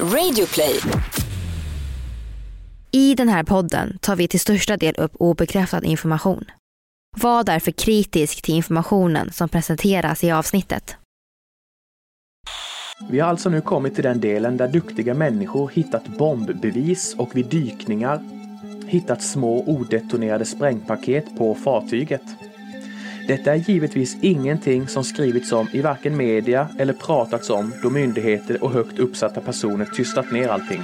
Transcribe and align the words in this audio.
Radioplay. 0.00 0.80
I 2.90 3.14
den 3.14 3.28
här 3.28 3.44
podden 3.44 3.98
tar 3.98 4.16
vi 4.16 4.28
till 4.28 4.40
största 4.40 4.76
del 4.76 4.94
upp 4.98 5.12
obekräftad 5.18 5.84
information. 5.84 6.44
Var 7.16 7.44
därför 7.44 7.70
kritisk 7.70 8.42
till 8.42 8.54
informationen 8.54 9.32
som 9.32 9.48
presenteras 9.48 10.24
i 10.24 10.30
avsnittet. 10.30 10.96
Vi 13.10 13.20
har 13.20 13.28
alltså 13.28 13.48
nu 13.50 13.60
kommit 13.60 13.94
till 13.94 14.04
den 14.04 14.20
delen 14.20 14.56
där 14.56 14.68
duktiga 14.68 15.14
människor 15.14 15.70
hittat 15.74 16.08
bombbevis 16.08 17.14
och 17.18 17.36
vid 17.36 17.46
dykningar 17.46 18.20
hittat 18.86 19.22
små 19.22 19.64
odetonerade 19.66 20.44
sprängpaket 20.44 21.38
på 21.38 21.54
fartyget. 21.54 22.22
Detta 23.26 23.52
är 23.52 23.56
givetvis 23.56 24.16
ingenting 24.22 24.88
som 24.88 25.04
skrivits 25.04 25.52
om 25.52 25.68
i 25.72 25.80
varken 25.80 26.16
media 26.16 26.68
eller 26.78 26.92
pratats 26.92 27.50
om 27.50 27.72
då 27.82 27.90
myndigheter 27.90 28.64
och 28.64 28.70
högt 28.70 28.98
uppsatta 28.98 29.40
personer 29.40 29.84
tystat 29.84 30.32
ner 30.32 30.48
allting. 30.48 30.82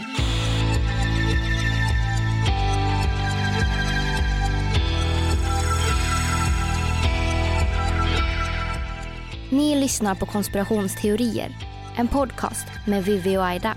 Ni 9.50 9.80
lyssnar 9.80 10.14
på 10.14 10.26
konspirationsteorier, 10.26 11.56
en 11.96 12.08
podcast 12.08 12.66
med 12.86 13.04
Vivi 13.04 13.36
och 13.36 13.44
Aida. 13.44 13.76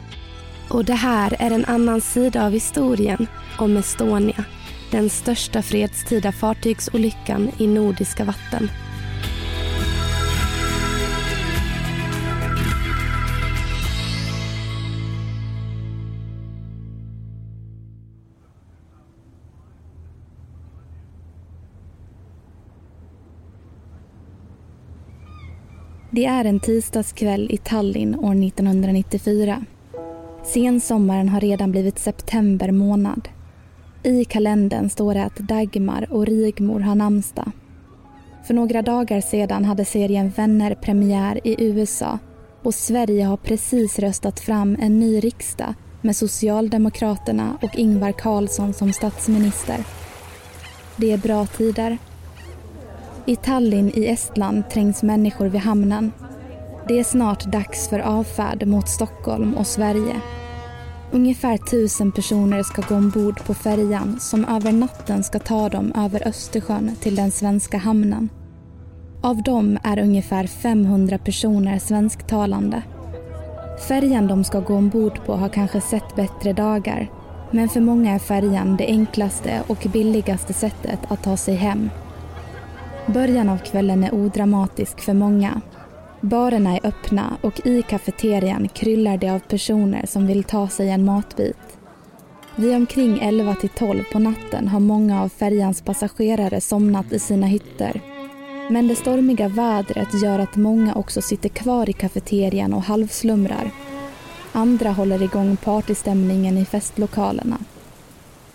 Och 0.69 0.85
det 0.85 0.93
här 0.93 1.35
är 1.39 1.51
en 1.51 1.65
annan 1.65 2.01
sida 2.01 2.45
av 2.45 2.51
historien 2.51 3.27
om 3.59 3.77
Estonia. 3.77 4.45
Den 4.93 5.09
största 5.09 5.61
fredstida 5.61 6.31
fartygsolyckan 6.31 7.51
i 7.57 7.67
nordiska 7.67 8.23
vatten. 8.23 8.69
Det 26.11 26.25
är 26.25 26.45
en 26.45 26.59
tisdagskväll 26.59 27.47
i 27.51 27.57
Tallinn 27.57 28.15
år 28.15 28.45
1994. 28.45 29.65
Sensommaren 30.43 31.29
har 31.29 31.41
redan 31.41 31.71
blivit 31.71 31.99
september 31.99 32.71
månad. 32.71 33.29
I 34.03 34.25
kalendern 34.25 34.89
står 34.89 35.13
det 35.13 35.23
att 35.23 35.35
Dagmar 35.35 36.07
och 36.13 36.25
Rigmor 36.25 36.79
har 36.79 36.95
namnsdag. 36.95 37.51
För 38.47 38.53
några 38.53 38.81
dagar 38.81 39.21
sedan 39.21 39.65
hade 39.65 39.85
serien 39.85 40.29
Vänner 40.29 40.75
premiär 40.75 41.39
i 41.43 41.55
USA 41.63 42.19
och 42.63 42.73
Sverige 42.73 43.23
har 43.23 43.37
precis 43.37 43.99
röstat 43.99 44.39
fram 44.39 44.77
en 44.81 44.99
ny 44.99 45.19
riksdag 45.19 45.73
med 46.01 46.15
Socialdemokraterna 46.15 47.57
och 47.61 47.75
Ingvar 47.75 48.11
Carlsson 48.11 48.73
som 48.73 48.93
statsminister. 48.93 49.77
Det 50.95 51.11
är 51.11 51.17
bra 51.17 51.45
tider. 51.45 51.97
I 53.25 53.35
Tallinn 53.35 53.91
i 53.95 54.07
Estland 54.07 54.69
trängs 54.69 55.03
människor 55.03 55.45
vid 55.45 55.61
hamnen. 55.61 56.11
Det 56.87 56.99
är 56.99 57.03
snart 57.03 57.45
dags 57.45 57.89
för 57.89 57.99
avfärd 57.99 58.67
mot 58.67 58.89
Stockholm 58.89 59.53
och 59.53 59.67
Sverige. 59.67 60.21
Ungefär 61.13 61.57
tusen 61.57 62.11
personer 62.11 62.63
ska 62.63 62.81
gå 62.81 62.95
ombord 62.95 63.45
på 63.45 63.53
färjan 63.53 64.19
som 64.19 64.45
över 64.45 64.71
natten 64.71 65.23
ska 65.23 65.39
ta 65.39 65.69
dem 65.69 65.93
över 65.95 66.27
Östersjön 66.27 66.95
till 67.01 67.15
den 67.15 67.31
svenska 67.31 67.77
hamnen. 67.77 68.29
Av 69.21 69.43
dem 69.43 69.77
är 69.83 69.99
ungefär 69.99 70.47
500 70.47 71.17
personer 71.17 71.79
svensktalande. 71.79 72.83
Färjan 73.87 74.27
de 74.27 74.43
ska 74.43 74.59
gå 74.59 74.75
ombord 74.75 75.25
på 75.25 75.35
har 75.35 75.49
kanske 75.49 75.81
sett 75.81 76.15
bättre 76.15 76.53
dagar 76.53 77.09
men 77.51 77.69
för 77.69 77.81
många 77.81 78.13
är 78.13 78.19
färjan 78.19 78.77
det 78.77 78.85
enklaste 78.87 79.63
och 79.67 79.87
billigaste 79.93 80.53
sättet 80.53 80.99
att 81.07 81.23
ta 81.23 81.37
sig 81.37 81.55
hem. 81.55 81.89
Början 83.07 83.49
av 83.49 83.57
kvällen 83.57 84.03
är 84.03 84.13
odramatisk 84.13 84.99
för 84.99 85.13
många 85.13 85.61
Barerna 86.23 86.77
är 86.77 86.87
öppna 86.87 87.37
och 87.41 87.67
i 87.67 87.81
kafeterian 87.81 88.67
kryllar 88.67 89.17
det 89.17 89.29
av 89.29 89.39
personer 89.39 90.05
som 90.05 90.27
vill 90.27 90.43
ta 90.43 90.67
sig 90.67 90.89
en 90.89 91.05
matbit. 91.05 91.77
Vid 92.55 92.75
omkring 92.75 93.19
11 93.21 93.55
till 93.55 93.69
12 93.69 94.03
på 94.13 94.19
natten 94.19 94.67
har 94.67 94.79
många 94.79 95.23
av 95.23 95.29
färjans 95.29 95.81
passagerare 95.81 96.61
somnat 96.61 97.13
i 97.13 97.19
sina 97.19 97.47
hytter. 97.47 98.01
Men 98.69 98.87
det 98.87 98.95
stormiga 98.95 99.47
vädret 99.47 100.23
gör 100.23 100.39
att 100.39 100.55
många 100.55 100.95
också 100.95 101.21
sitter 101.21 101.49
kvar 101.49 101.89
i 101.89 101.93
kafeterian 101.93 102.73
och 102.73 102.83
halvslumrar. 102.83 103.71
Andra 104.51 104.91
håller 104.91 105.23
igång 105.23 105.57
partystämningen 105.57 106.57
i 106.57 106.65
festlokalerna. 106.65 107.57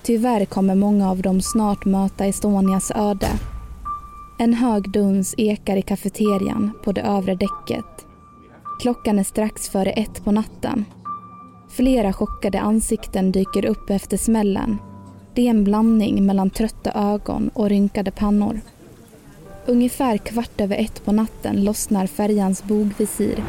Tyvärr 0.03 0.45
kommer 0.45 0.75
många 0.75 1.11
av 1.11 1.23
dem 1.23 1.41
snart 1.41 1.85
möta 1.85 2.27
Estonias 2.27 2.93
öde 2.95 3.29
en 4.41 4.55
hög 4.55 4.91
duns 4.91 5.35
ekar 5.39 5.77
i 5.77 5.83
kafeterian 5.83 6.71
på 6.85 6.93
det 6.93 7.01
övre 7.01 7.35
däcket. 7.35 8.07
Klockan 8.81 9.19
är 9.19 9.25
strax 9.25 9.69
före 9.69 9.91
ett 9.91 10.25
på 10.25 10.33
natten. 10.33 10.85
Flera 11.69 12.13
chockade 12.13 12.61
ansikten 12.61 13.33
dyker 13.33 13.65
upp 13.65 13.91
efter 13.91 14.17
smällen. 14.17 14.79
Det 15.35 15.47
är 15.47 15.51
en 15.51 15.65
blandning 15.65 16.27
mellan 16.27 16.51
trötta 16.51 16.93
ögon 16.93 17.51
och 17.55 17.69
rynkade 17.69 18.11
pannor. 18.11 18.61
Ungefär 19.67 20.17
kvart 20.17 20.61
över 20.61 20.77
ett 20.77 21.05
på 21.05 21.13
natten 21.13 21.65
lossnar 21.65 22.07
färjans 22.07 22.65
bogvisir. 22.65 23.45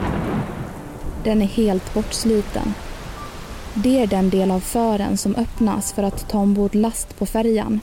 Den 1.24 1.42
är 1.42 1.46
helt 1.46 1.94
bortsliten. 1.94 2.74
Det 3.74 4.00
är 4.00 4.08
den 4.08 4.30
del 4.30 4.52
av 4.52 4.60
fören 4.60 5.18
som 5.18 5.36
öppnas 5.36 5.94
för 5.94 6.04
att 6.04 6.30
ta 6.30 6.40
ombord 6.40 6.76
last 6.76 7.20
på 7.20 7.26
färjan. 7.26 7.80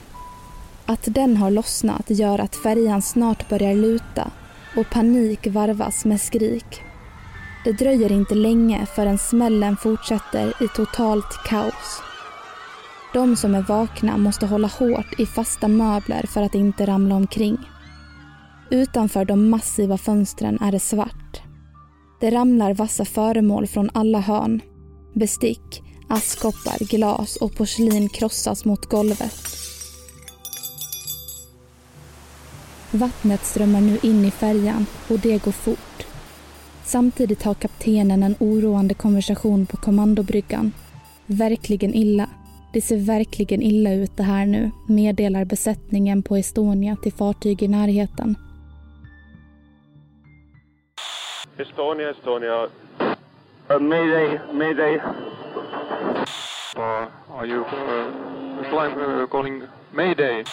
Att 0.89 1.03
den 1.05 1.37
har 1.37 1.51
lossnat 1.51 2.03
gör 2.07 2.39
att 2.39 2.55
färjan 2.55 3.01
snart 3.01 3.49
börjar 3.49 3.75
luta 3.75 4.31
och 4.75 4.89
panik 4.89 5.47
varvas 5.47 6.05
med 6.05 6.21
skrik. 6.21 6.81
Det 7.63 7.71
dröjer 7.71 8.11
inte 8.11 8.35
länge 8.35 8.85
förrän 8.85 9.17
smällen 9.17 9.77
fortsätter 9.77 10.63
i 10.63 10.67
totalt 10.75 11.43
kaos. 11.45 12.01
De 13.13 13.35
som 13.35 13.55
är 13.55 13.61
vakna 13.61 14.17
måste 14.17 14.45
hålla 14.45 14.67
hårt 14.67 15.19
i 15.19 15.25
fasta 15.25 15.67
möbler 15.67 16.25
för 16.27 16.41
att 16.41 16.55
inte 16.55 16.85
ramla 16.85 17.15
omkring. 17.15 17.57
Utanför 18.69 19.25
de 19.25 19.49
massiva 19.49 19.97
fönstren 19.97 20.61
är 20.61 20.71
det 20.71 20.79
svart. 20.79 21.41
Det 22.19 22.31
ramlar 22.31 22.73
vassa 22.73 23.05
föremål 23.05 23.67
från 23.67 23.89
alla 23.93 24.19
hörn. 24.19 24.61
Bestick, 25.15 25.83
askkoppar, 26.09 26.85
glas 26.85 27.35
och 27.35 27.55
porslin 27.55 28.09
krossas 28.09 28.65
mot 28.65 28.85
golvet. 28.85 29.66
Vattnet 32.91 33.45
strömmar 33.45 33.81
nu 33.81 33.97
in 34.01 34.25
i 34.25 34.31
färjan 34.31 34.85
och 35.09 35.19
det 35.19 35.43
går 35.45 35.51
fort. 35.51 36.05
Samtidigt 36.83 37.43
har 37.43 37.53
kaptenen 37.53 38.23
en 38.23 38.35
oroande 38.39 38.93
konversation 38.93 39.65
på 39.65 39.77
kommandobryggan. 39.77 40.71
Verkligen 41.25 41.93
illa. 41.93 42.29
Det 42.73 42.81
ser 42.81 42.97
verkligen 42.97 43.61
illa 43.61 43.93
ut 43.93 44.17
det 44.17 44.23
här 44.23 44.45
nu, 44.45 44.71
meddelar 44.87 45.45
besättningen 45.45 46.23
på 46.23 46.35
Estonia 46.35 46.95
till 47.03 47.13
fartyg 47.13 47.63
i 47.63 47.67
närheten. 47.67 48.35
Estonia, 51.57 52.09
Estonia. 52.11 52.67
Uh, 53.69 53.79
mayday, 53.79 54.39
mayday. 54.53 54.95
Uh, 56.77 57.07
are 57.37 57.47
you 57.47 57.59
uh, 57.59 58.63
flying, 58.69 58.97
uh, 58.97 59.27
calling 59.27 59.63
Mayday? 59.91 60.43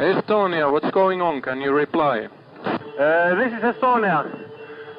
Estonia, 0.00 0.72
what's 0.72 0.90
going 0.92 1.20
on? 1.20 1.42
Can 1.42 1.60
you 1.60 1.72
reply? 1.72 2.26
Uh, 2.64 3.34
this 3.36 3.52
is 3.52 3.62
Estonia. 3.62 4.24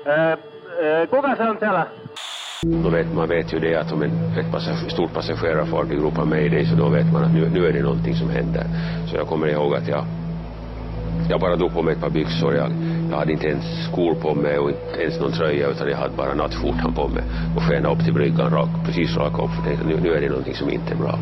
Uh, 0.05 0.35
uh, 0.77 1.09
kuka 1.09 1.35
se 1.35 1.43
on 1.43 1.57
siellä? 1.59 1.87
Då 2.83 2.89
vet, 2.89 3.13
man 3.13 3.29
vet 3.29 3.53
ju 3.53 3.59
det 3.59 3.75
att 3.75 3.91
om 3.91 4.01
en, 4.01 4.11
ett 4.39 4.51
passage, 4.51 4.91
stort 4.91 5.13
passagerarfartyg 5.13 6.01
ropar 6.01 6.25
mayday 6.25 6.65
så 6.65 6.75
då 6.75 6.89
vet 6.89 7.13
man 7.13 7.23
att 7.23 7.33
nu, 7.33 7.49
nu 7.49 7.67
är 7.67 7.73
det 7.73 7.81
någonting 7.81 8.15
som 8.15 8.29
händer. 8.29 8.65
Så 9.09 9.15
jag 9.15 9.27
kommer 9.27 9.47
ihåg 9.47 9.75
att 9.75 9.87
jag, 9.87 10.05
jag 11.29 11.39
bara 11.39 11.55
drog 11.55 11.73
på 11.73 11.81
mig 11.81 11.93
ett 11.93 12.01
par 12.01 12.09
byxor. 12.09 12.55
Jag, 12.55 12.71
jag 13.11 13.17
hade 13.17 13.31
inte 13.31 13.47
ens 13.47 13.65
skor 13.91 14.15
på 14.15 14.35
mig 14.35 14.59
och 14.59 14.69
inte 14.69 15.01
ens 15.01 15.19
någon 15.19 15.31
tröja 15.31 15.67
utan 15.67 15.89
jag 15.89 15.97
hade 15.97 16.15
bara 16.15 16.33
nattskjortan 16.33 16.93
på 16.93 17.07
mig 17.07 17.23
och 17.55 17.63
skenade 17.63 17.95
upp 17.95 18.03
till 18.03 18.13
bryggan 18.13 18.49
rak, 18.51 18.69
precis 18.85 19.17
raka 19.17 19.41
upp 19.43 19.51
för 19.51 19.63
tänkte 19.63 19.87
nu, 19.87 19.99
nu 20.01 20.13
är 20.13 20.21
det 20.21 20.29
någonting 20.29 20.55
som 20.55 20.69
inte 20.69 20.93
är 20.93 20.97
bra. 20.97 21.19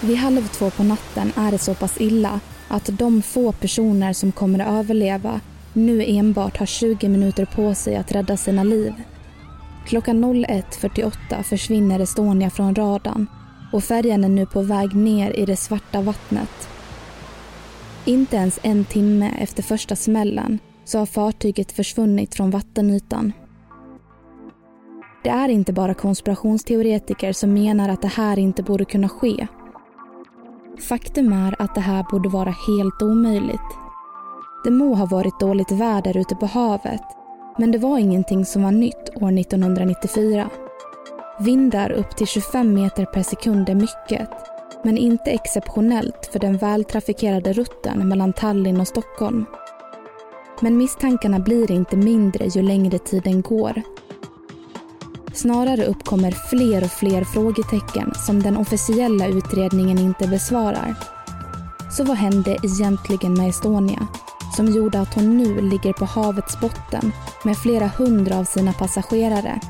Vid 0.00 0.16
halv 0.16 0.48
två 0.48 0.70
på 0.70 0.82
natten 0.82 1.32
är 1.36 1.50
det 1.50 1.58
så 1.58 1.74
pass 1.74 2.00
illa 2.00 2.40
att 2.68 2.86
de 2.98 3.22
få 3.22 3.52
personer 3.52 4.12
som 4.12 4.32
kommer 4.32 4.58
att 4.58 4.68
överleva 4.68 5.40
nu 5.72 6.04
enbart 6.06 6.56
har 6.56 6.66
20 6.66 7.08
minuter 7.08 7.44
på 7.44 7.74
sig 7.74 7.96
att 7.96 8.12
rädda 8.12 8.36
sina 8.36 8.64
liv. 8.64 8.92
Klockan 9.86 10.24
01.48 10.24 11.42
försvinner 11.42 12.00
Estonia 12.00 12.50
från 12.50 12.74
radarn 12.74 13.26
och 13.72 13.84
färjan 13.84 14.24
är 14.24 14.28
nu 14.28 14.46
på 14.46 14.62
väg 14.62 14.94
ner 14.94 15.30
i 15.30 15.44
det 15.44 15.56
svarta 15.56 16.00
vattnet. 16.00 16.68
Inte 18.04 18.36
ens 18.36 18.60
en 18.62 18.84
timme 18.84 19.32
efter 19.38 19.62
första 19.62 19.96
smällen 19.96 20.58
så 20.84 20.98
har 20.98 21.06
fartyget 21.06 21.72
försvunnit 21.72 22.34
från 22.34 22.50
vattenytan. 22.50 23.32
Det 25.24 25.30
är 25.30 25.48
inte 25.48 25.72
bara 25.72 25.94
konspirationsteoretiker 25.94 27.32
som 27.32 27.52
menar 27.52 27.88
att 27.88 28.02
det 28.02 28.08
här 28.08 28.38
inte 28.38 28.62
borde 28.62 28.84
kunna 28.84 29.08
ske. 29.08 29.46
Faktum 30.80 31.32
är 31.32 31.54
att 31.58 31.74
det 31.74 31.80
här 31.80 32.06
borde 32.10 32.28
vara 32.28 32.50
helt 32.50 33.02
omöjligt. 33.02 33.60
Det 34.64 34.70
må 34.70 34.94
ha 34.94 35.06
varit 35.06 35.40
dåligt 35.40 35.70
väder 35.70 36.16
ute 36.16 36.34
på 36.34 36.46
havet, 36.46 37.02
men 37.58 37.70
det 37.72 37.78
var 37.78 37.98
ingenting 37.98 38.44
som 38.44 38.62
var 38.62 38.72
nytt 38.72 39.10
år 39.14 39.38
1994. 39.38 40.50
Vindar 41.40 41.90
upp 41.90 42.16
till 42.16 42.26
25 42.26 42.74
meter 42.74 43.04
per 43.04 43.22
sekund 43.22 43.68
är 43.68 43.74
mycket, 43.74 44.28
men 44.84 44.98
inte 44.98 45.30
exceptionellt 45.30 46.28
för 46.32 46.38
den 46.38 46.56
vältrafikerade 46.56 47.52
rutten 47.52 48.08
mellan 48.08 48.32
Tallinn 48.32 48.80
och 48.80 48.88
Stockholm. 48.88 49.44
Men 50.60 50.76
misstankarna 50.76 51.38
blir 51.38 51.70
inte 51.70 51.96
mindre 51.96 52.46
ju 52.46 52.62
längre 52.62 52.98
tiden 52.98 53.42
går. 53.42 53.82
Snarare 55.38 55.86
uppkommer 55.86 56.30
fler 56.30 56.84
och 56.84 56.90
fler 56.90 57.24
frågetecken 57.24 58.12
som 58.26 58.42
den 58.42 58.56
officiella 58.56 59.26
utredningen 59.26 59.98
inte 59.98 60.28
besvarar. 60.28 60.94
Så 61.90 62.04
vad 62.04 62.16
hände 62.16 62.56
egentligen 62.62 63.34
med 63.34 63.48
Estonia? 63.48 64.06
Som 64.56 64.66
gjorde 64.66 65.00
att 65.00 65.14
hon 65.14 65.36
nu 65.36 65.60
ligger 65.60 65.92
på 65.92 66.04
havets 66.04 66.60
botten 66.60 67.12
med 67.44 67.58
flera 67.58 67.86
hundra 67.86 68.38
av 68.38 68.44
sina 68.44 68.72
passagerare. 68.72 69.60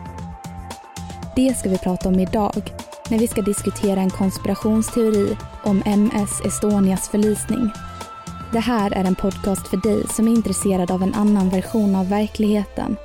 Det 1.36 1.58
ska 1.58 1.68
vi 1.68 1.78
prata 1.78 2.08
om 2.08 2.20
idag 2.20 2.72
när 3.10 3.18
vi 3.18 3.28
ska 3.28 3.42
diskutera 3.42 4.00
en 4.00 4.10
konspirationsteori 4.10 5.36
om 5.64 5.82
MS 5.86 6.40
Estonias 6.44 7.08
förlisning. 7.08 7.70
Det 8.52 8.60
här 8.60 8.92
är 8.92 9.04
en 9.04 9.14
podcast 9.14 9.68
för 9.68 9.76
dig 9.76 10.08
som 10.08 10.28
är 10.28 10.32
intresserad 10.32 10.90
av 10.90 11.02
en 11.02 11.14
annan 11.14 11.48
version 11.48 11.94
av 11.94 12.08
verkligheten. 12.08 12.96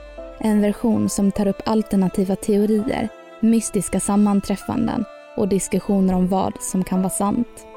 En 0.45 0.62
version 0.62 1.10
som 1.10 1.31
tar 1.31 1.48
upp 1.48 1.62
alternativa 1.66 2.36
teorier, 2.36 3.10
mystiska 3.40 4.00
sammanträffanden 4.00 5.06
och 5.38 5.48
diskussioner 5.48 6.13
om 6.13 6.28
vad 6.28 6.54
som 6.62 6.84
kan 6.84 7.01
vara 7.01 7.10
sant. 7.10 7.68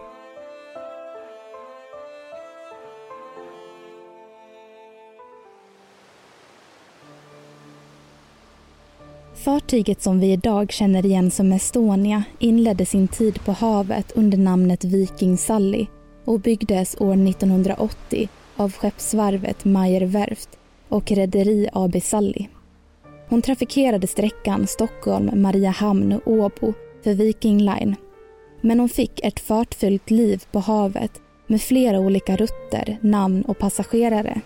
Fartyget 9.34 10.02
som 10.02 10.20
vi 10.20 10.32
idag 10.32 10.72
känner 10.72 11.06
igen 11.06 11.30
som 11.30 11.52
Estonia 11.52 12.24
inledde 12.38 12.86
sin 12.86 13.08
tid 13.08 13.44
på 13.44 13.52
havet 13.52 14.12
under 14.14 14.38
namnet 14.38 14.84
Viking 14.84 15.38
Sally 15.38 15.86
och 16.24 16.40
byggdes 16.40 16.96
år 17.00 17.28
1980 17.28 18.28
av 18.56 18.72
skeppsvarvet 18.72 19.64
Meyer 19.64 20.06
Werft 20.06 20.48
och 20.88 21.12
Rederi 21.12 21.68
AB 21.72 22.02
Sally. 22.02 22.46
Hon 23.28 23.42
trafikerade 23.42 24.06
sträckan 24.06 24.66
Stockholm-Mariahamn-Åbo 24.66 26.74
för 27.04 27.14
Viking 27.14 27.58
Line. 27.58 27.96
Men 28.60 28.80
hon 28.80 28.88
fick 28.88 29.24
ett 29.24 29.40
fartfyllt 29.40 30.10
liv 30.10 30.44
på 30.52 30.58
havet 30.58 31.20
med 31.46 31.62
flera 31.62 31.98
olika 31.98 32.36
rutter, 32.36 32.98
namn 33.00 33.42
och 33.42 33.58
passagerare. 33.58 34.40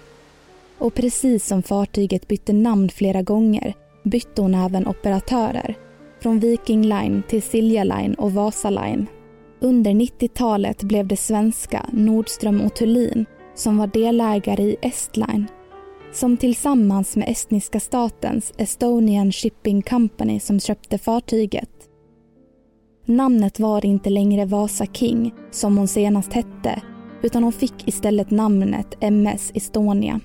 Och 0.78 0.94
precis 0.94 1.46
som 1.46 1.62
fartyget 1.62 2.28
bytte 2.28 2.52
namn 2.52 2.88
flera 2.88 3.22
gånger 3.22 3.74
bytte 4.02 4.42
hon 4.42 4.54
även 4.54 4.86
operatörer. 4.86 5.74
Från 6.22 6.40
Viking 6.40 6.82
Line 6.82 7.22
till 7.28 7.42
Silja 7.42 7.84
Line 7.84 8.14
och 8.14 8.32
Vasa 8.32 8.70
Line. 8.70 9.06
Under 9.60 9.90
90-talet 9.90 10.82
blev 10.82 11.06
det 11.06 11.16
svenska 11.16 11.86
Nordström 11.92 12.60
och 12.60 12.74
Thulin 12.74 13.26
som 13.54 13.78
var 13.78 13.86
delägare 13.86 14.62
i 14.62 14.76
Estline 14.82 15.46
som 16.12 16.36
tillsammans 16.36 17.16
med 17.16 17.28
estniska 17.28 17.80
statens 17.80 18.52
Estonian 18.56 19.32
Shipping 19.32 19.82
Company 19.82 20.40
som 20.40 20.60
köpte 20.60 20.98
fartyget. 20.98 21.70
Namnet 23.06 23.60
var 23.60 23.86
inte 23.86 24.10
längre 24.10 24.44
Vasa 24.44 24.86
King, 24.86 25.34
som 25.50 25.78
hon 25.78 25.88
senast 25.88 26.32
hette, 26.32 26.82
utan 27.22 27.42
hon 27.42 27.52
fick 27.52 27.88
istället 27.88 28.30
namnet 28.30 28.96
MS 29.00 29.50
Estonia. 29.54 30.20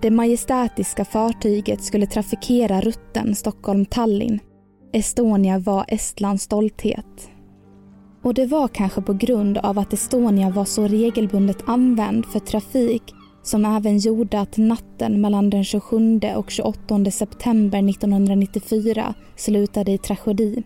Det 0.00 0.10
majestätiska 0.10 1.04
fartyget 1.04 1.84
skulle 1.84 2.06
trafikera 2.06 2.80
rutten 2.80 3.34
Stockholm-Tallinn. 3.34 4.38
Estonia 4.92 5.58
var 5.58 5.84
Estlands 5.88 6.44
stolthet. 6.44 7.30
Och 8.22 8.34
det 8.34 8.46
var 8.46 8.68
kanske 8.68 9.02
på 9.02 9.12
grund 9.12 9.58
av 9.58 9.78
att 9.78 9.92
Estonia 9.92 10.50
var 10.50 10.64
så 10.64 10.88
regelbundet 10.88 11.58
använd 11.66 12.26
för 12.26 12.38
trafik 12.38 13.02
som 13.44 13.64
även 13.64 13.98
gjorde 13.98 14.40
att 14.40 14.56
natten 14.56 15.20
mellan 15.20 15.50
den 15.50 15.64
27 15.64 16.20
och 16.36 16.50
28 16.50 17.10
september 17.10 17.90
1994 17.90 19.14
slutade 19.36 19.92
i 19.92 19.98
tragedi. 19.98 20.62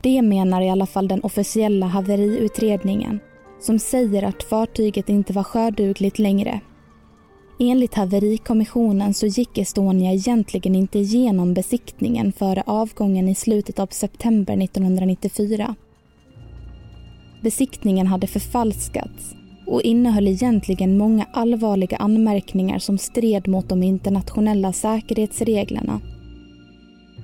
Det 0.00 0.22
menar 0.22 0.62
i 0.62 0.70
alla 0.70 0.86
fall 0.86 1.08
den 1.08 1.20
officiella 1.20 1.86
haveriutredningen 1.86 3.20
som 3.60 3.78
säger 3.78 4.22
att 4.22 4.42
fartyget 4.42 5.08
inte 5.08 5.32
var 5.32 5.44
sjödugligt 5.44 6.18
längre 6.18 6.60
Enligt 7.58 7.94
haverikommissionen 7.94 9.14
så 9.14 9.26
gick 9.26 9.58
Estonia 9.58 10.12
egentligen 10.12 10.74
inte 10.74 10.98
igenom 10.98 11.54
besiktningen 11.54 12.32
före 12.32 12.62
avgången 12.66 13.28
i 13.28 13.34
slutet 13.34 13.78
av 13.78 13.86
september 13.86 14.62
1994. 14.62 15.74
Besiktningen 17.42 18.06
hade 18.06 18.26
förfalskats 18.26 19.34
och 19.66 19.82
innehöll 19.82 20.28
egentligen 20.28 20.98
många 20.98 21.26
allvarliga 21.32 21.96
anmärkningar 21.96 22.78
som 22.78 22.98
stred 22.98 23.48
mot 23.48 23.68
de 23.68 23.82
internationella 23.82 24.72
säkerhetsreglerna. 24.72 26.00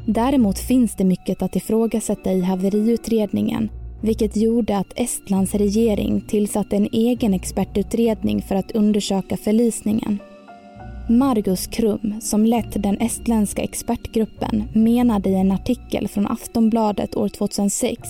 Däremot 0.06 0.58
finns 0.58 0.96
det 0.96 1.05
mycket 1.05 1.43
att 1.43 1.56
ifrågasätta 1.56 2.32
i 2.32 2.40
haveriutredningen 2.43 3.70
vilket 4.00 4.37
gjorde 4.37 4.79
att 4.79 4.93
Estlands 4.96 5.55
regering 5.55 6.20
tillsatte 6.20 6.76
en 6.76 6.88
egen 6.93 7.35
expertutredning 7.35 8.43
för 8.43 8.55
att 8.55 8.70
undersöka 8.70 9.37
förlisningen. 9.37 10.19
Margus 11.08 11.67
Krum, 11.67 12.20
som 12.20 12.46
lett 12.46 12.82
den 12.82 13.00
estländska 13.00 13.62
expertgruppen, 13.62 14.64
menade 14.73 15.31
i 15.31 15.35
en 15.35 15.52
artikel 15.52 16.08
från 16.08 16.26
Aftonbladet 16.26 17.17
år 17.17 17.29
2006 17.29 18.08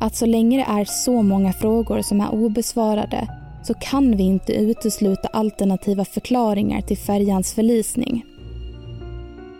att 0.00 0.16
så 0.16 0.26
länge 0.26 0.58
det 0.58 0.80
är 0.80 0.84
så 0.84 1.22
många 1.22 1.52
frågor 1.52 2.02
som 2.02 2.20
är 2.20 2.34
obesvarade 2.34 3.28
så 3.66 3.74
kan 3.74 4.16
vi 4.16 4.22
inte 4.22 4.52
utesluta 4.52 5.28
alternativa 5.28 6.04
förklaringar 6.04 6.80
till 6.80 6.98
färjans 6.98 7.54
förlisning. 7.54 8.24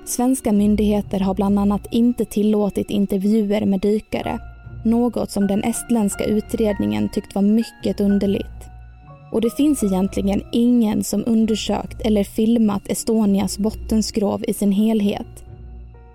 Svenska 0.05 0.53
myndigheter 0.53 1.21
har 1.21 1.35
bland 1.35 1.59
annat 1.59 1.87
inte 1.91 2.25
tillåtit 2.25 2.91
intervjuer 2.91 3.67
med 3.67 3.81
dykare 3.81 4.41
något 4.87 5.31
som 5.31 5.47
den 5.47 5.65
estländska 5.65 6.25
utredningen 6.25 7.09
tyckt 7.09 7.35
var 7.35 7.43
mycket 7.43 8.01
underligt. 8.01 8.47
Och 9.33 9.41
det 9.41 9.57
finns 9.57 9.83
egentligen 9.83 10.43
ingen 10.53 11.05
som 11.05 11.25
undersökt 11.27 12.01
eller 12.01 12.25
filmat 12.25 12.89
Estonias 12.89 13.59
bottenskrov 13.59 14.45
i 14.49 14.55
sin 14.55 14.73
helhet. 14.73 15.45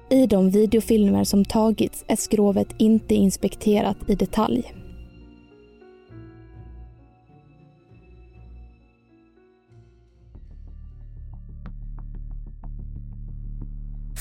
I 0.09 0.25
de 0.25 0.49
videofilmer 0.49 1.23
som 1.23 1.45
tagits 1.45 2.05
är 2.07 2.15
skrovet 2.15 2.67
inte 2.77 3.15
inspekterat 3.15 3.97
i 4.07 4.15
detalj. 4.15 4.73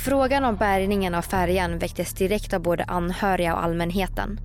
Frågan 0.04 0.44
om 0.44 0.56
bärgningen 0.56 1.14
av 1.14 1.22
färjan 1.22 1.78
väcktes 1.78 2.12
direkt 2.12 2.54
av 2.54 2.62
både 2.62 2.84
anhöriga 2.84 3.54
och 3.54 3.64
allmänheten. 3.64 4.40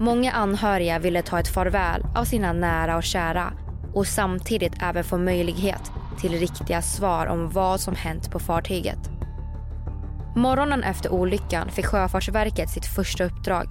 Många 0.00 0.32
anhöriga 0.32 0.98
ville 0.98 1.22
ta 1.22 1.40
ett 1.40 1.48
farväl 1.48 2.06
av 2.14 2.24
sina 2.24 2.52
nära 2.52 2.96
och 2.96 3.02
kära 3.02 3.52
och 3.94 4.06
samtidigt 4.06 4.82
även 4.82 5.04
få 5.04 5.18
möjlighet 5.18 5.92
till 6.20 6.32
riktiga 6.32 6.82
svar 6.82 7.26
om 7.26 7.50
vad 7.50 7.80
som 7.80 7.94
hänt 7.94 8.30
på 8.30 8.38
fartyget. 8.38 8.98
Morgonen 10.36 10.82
efter 10.82 11.12
olyckan 11.12 11.70
fick 11.70 11.86
Sjöfartsverket 11.86 12.70
sitt 12.70 12.86
första 12.86 13.24
uppdrag. 13.24 13.66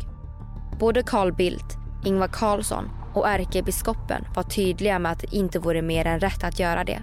Både 0.79 1.03
Carl 1.03 1.33
Bildt, 1.33 1.77
Ingvar 2.05 2.27
Carlsson 2.27 2.89
och 3.13 3.29
ärkebiskopen 3.29 4.25
var 4.35 4.43
tydliga 4.43 4.99
med 4.99 5.11
att 5.11 5.19
det 5.19 5.35
inte 5.35 5.59
vore 5.59 5.81
mer 5.81 6.05
än 6.05 6.19
rätt 6.19 6.43
att 6.43 6.59
göra 6.59 6.83
det. 6.83 7.01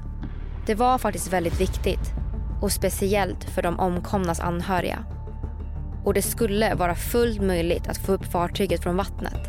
Det 0.67 0.75
var 0.75 0.99
faktiskt 0.99 1.33
väldigt 1.33 1.61
viktigt 1.61 2.18
och 2.61 2.73
speciellt 2.73 3.45
för 3.45 3.63
de 3.63 3.81
omkomnas 3.81 4.41
anhöriga. 4.41 5.05
Och 6.05 6.15
det 6.15 6.23
skulle 6.23 6.75
vara 6.75 6.95
fullt 6.95 7.43
möjligt 7.43 7.89
att 7.89 7.99
få 7.99 8.13
upp 8.13 8.25
fartyget 8.25 8.83
från 8.83 8.97
vattnet. 8.97 9.49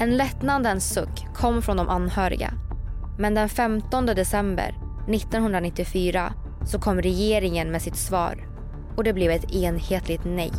En 0.00 0.16
lättnadens 0.16 0.94
suck 0.94 1.26
kom 1.34 1.62
från 1.62 1.76
de 1.76 1.88
anhöriga. 1.88 2.54
Men 3.18 3.34
den 3.34 3.48
15 3.48 4.06
december 4.06 4.74
1994 5.08 6.32
så 6.66 6.78
kom 6.78 7.02
regeringen 7.02 7.70
med 7.70 7.82
sitt 7.82 7.96
svar 7.96 8.48
och 8.96 9.04
det 9.04 9.12
blev 9.12 9.30
ett 9.30 9.54
enhetligt 9.54 10.24
nej. 10.24 10.52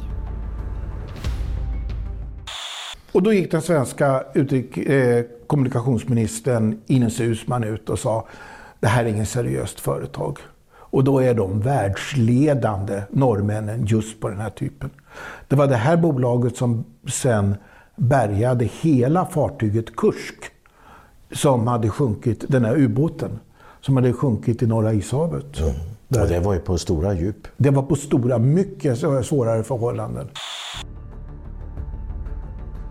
Och 3.12 3.24
då 3.24 3.34
gick 3.34 3.52
den 3.52 3.62
svenska 3.62 4.24
eh, 4.36 5.26
kommunikationsministern 5.48 6.82
Ines 6.86 7.20
Uusmann 7.20 7.64
ut 7.64 7.90
och 7.90 8.00
sa 8.00 8.28
det 8.80 8.88
här 8.88 9.06
är 9.06 9.10
ingen 9.10 9.26
seriöst 9.26 9.80
företag. 9.80 10.40
Och 10.94 11.04
då 11.04 11.20
är 11.20 11.34
de 11.34 11.60
världsledande, 11.60 13.02
norrmännen, 13.10 13.86
just 13.86 14.20
på 14.20 14.30
den 14.30 14.40
här 14.40 14.50
typen. 14.50 14.90
Det 15.48 15.56
var 15.56 15.68
det 15.68 15.76
här 15.76 15.98
bolaget 15.98 16.58
som 16.58 16.84
sen 17.08 17.56
bärgade 17.96 18.66
hela 18.82 19.26
fartyget 19.26 19.96
Kursk 19.96 20.36
som 21.32 21.68
hade 21.68 21.90
sjunkit, 21.90 22.46
den 22.48 22.66
här 22.66 22.78
ubåten, 22.78 23.40
som 23.82 23.96
hade 23.96 24.14
sjunkit 24.14 24.62
i 24.62 24.68
Norra 24.68 24.94
ishavet. 24.94 25.60
Mm. 25.60 25.74
Och 26.22 26.28
det 26.28 26.40
var 26.40 26.54
ju 26.54 26.60
på 26.60 26.78
stora 26.78 27.14
djup. 27.14 27.48
Det 27.58 27.70
var 27.70 27.84
på 27.84 27.96
stora, 27.96 28.38
mycket 28.38 28.98
svårare 29.26 29.64
förhållanden. 29.64 30.28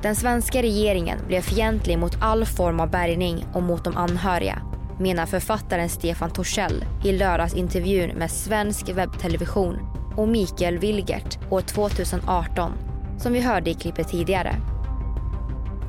Den 0.03 0.17
svenska 0.17 0.63
regeringen 0.63 1.19
blev 1.27 1.41
fientlig 1.41 1.99
mot 1.99 2.17
all 2.21 2.45
form 2.45 2.81
av 2.81 2.91
bärgning 2.91 3.47
och 3.55 3.63
mot 3.63 3.85
de 3.85 3.97
anhöriga 3.97 4.63
menar 4.99 5.27
författaren 5.27 5.89
Stefan 5.89 6.31
Torssell 6.31 6.85
i 7.05 7.13
lördagsintervjun 7.13 8.11
med 8.11 8.31
Svensk 8.31 8.89
webbtelevision 8.89 9.79
och 10.17 10.29
Mikael 10.29 10.79
Wilgert 10.79 11.39
år 11.51 11.61
2018 11.61 12.73
som 13.19 13.33
vi 13.33 13.41
hörde 13.41 13.71
i 13.71 13.75
klippet 13.75 14.09
tidigare. 14.09 14.57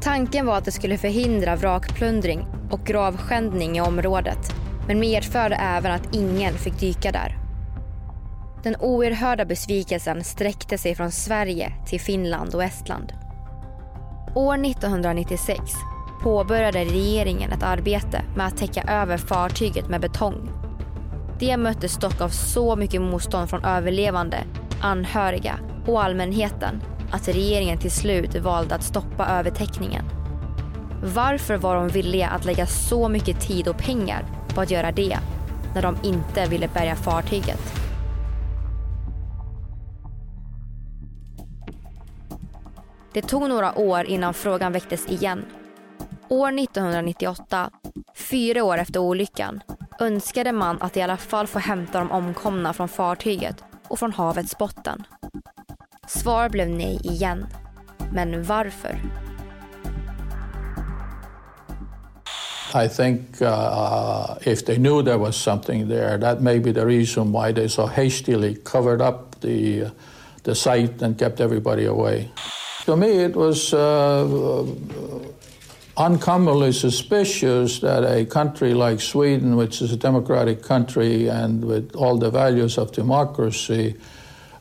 Tanken 0.01 0.45
var 0.45 0.57
att 0.57 0.65
det 0.65 0.71
skulle 0.71 0.97
förhindra 0.97 1.55
vrakplundring 1.55 2.47
och 2.71 2.85
gravskändning 2.85 3.77
i 3.77 3.81
området 3.81 4.55
men 4.87 4.99
medförde 4.99 5.55
även 5.55 5.91
att 5.91 6.15
ingen 6.15 6.53
fick 6.53 6.79
dyka 6.79 7.11
där. 7.11 7.37
Den 8.63 8.75
oerhörda 8.75 9.45
besvikelsen 9.45 10.23
sträckte 10.23 10.77
sig 10.77 10.95
från 10.95 11.11
Sverige 11.11 11.73
till 11.85 12.01
Finland 12.01 12.55
och 12.55 12.63
Estland. 12.63 13.13
År 14.35 14.65
1996 14.65 15.61
påbörjade 16.23 16.85
regeringen 16.85 17.51
ett 17.51 17.63
arbete 17.63 18.21
med 18.35 18.47
att 18.47 18.57
täcka 18.57 18.83
över 18.83 19.17
fartyget 19.17 19.89
med 19.89 20.01
betong. 20.01 20.49
Det 21.39 21.57
möttes 21.57 21.97
dock 21.97 22.21
av 22.21 22.29
så 22.29 22.75
mycket 22.75 23.01
motstånd 23.01 23.49
från 23.49 23.65
överlevande, 23.65 24.37
anhöriga 24.81 25.59
och 25.87 26.03
allmänheten 26.03 26.81
att 27.11 27.27
regeringen 27.27 27.77
till 27.77 27.91
slut 27.91 28.35
valde 28.35 28.75
att 28.75 28.83
stoppa 28.83 29.27
övertäckningen. 29.27 30.05
Varför 31.15 31.57
var 31.57 31.75
de 31.75 31.87
villiga 31.87 32.27
att 32.27 32.45
lägga 32.45 32.65
så 32.65 33.09
mycket 33.09 33.41
tid 33.41 33.67
och 33.67 33.77
pengar 33.77 34.25
på 34.55 34.61
att 34.61 34.71
göra 34.71 34.91
det 34.91 35.17
när 35.75 35.81
de 35.81 35.97
inte 36.03 36.45
ville 36.45 36.67
bärga 36.67 36.95
fartyget? 36.95 37.73
Det 43.13 43.21
tog 43.21 43.49
några 43.49 43.79
år 43.79 44.05
innan 44.05 44.33
frågan 44.33 44.71
väcktes 44.71 45.07
igen. 45.07 45.45
År 46.33 46.59
1998, 46.59 47.69
fyra 48.15 48.63
år 48.63 48.77
efter 48.77 48.99
olyckan, 48.99 49.61
önskade 49.99 50.51
man 50.51 50.77
att 50.81 50.97
i 50.97 51.01
alla 51.01 51.17
fall 51.17 51.47
få 51.47 51.59
hämta 51.59 51.99
de 51.99 52.11
omkomna 52.11 52.73
från 52.73 52.89
fartyget 52.89 53.63
och 53.87 53.99
från 53.99 54.11
havets 54.11 54.57
botten. 54.57 55.03
Svar 56.07 56.49
blev 56.49 56.69
nej 56.69 56.99
igen. 57.03 57.47
Men 58.13 58.43
varför? 58.43 58.99
I 62.85 62.89
think 62.89 63.41
uh, 63.41 64.37
if 64.41 64.65
they 64.65 64.75
knew 64.75 65.03
there 65.03 65.17
was 65.17 65.35
something 65.35 65.89
there, 65.89 66.17
that 66.17 66.41
may 66.41 66.59
be 66.59 66.73
the 66.73 66.85
reason 66.85 67.31
why 67.31 67.53
they 67.53 67.69
so 67.69 67.85
hastily 67.85 68.55
covered 68.55 69.01
up 69.01 69.41
the, 69.41 69.85
the 70.43 70.55
site 70.55 71.05
and 71.05 71.19
kept 71.19 71.39
everybody 71.39 71.87
away. 71.87 72.29
To 72.85 72.95
me, 72.95 73.25
it 73.25 73.35
was 73.35 73.73
uh, 73.73 74.65
uncommonly 75.97 76.71
suspicious 76.71 77.79
that 77.79 78.03
a 78.03 78.25
country 78.25 78.73
like 78.73 78.99
Sweden, 78.99 79.55
which 79.55 79.81
is 79.81 79.91
a 79.91 79.97
democratic 79.97 80.63
country 80.63 81.29
and 81.29 81.63
with 81.63 81.95
all 81.95 82.17
the 82.17 82.29
values 82.29 82.77
of 82.77 82.91
democracy, 82.91 83.95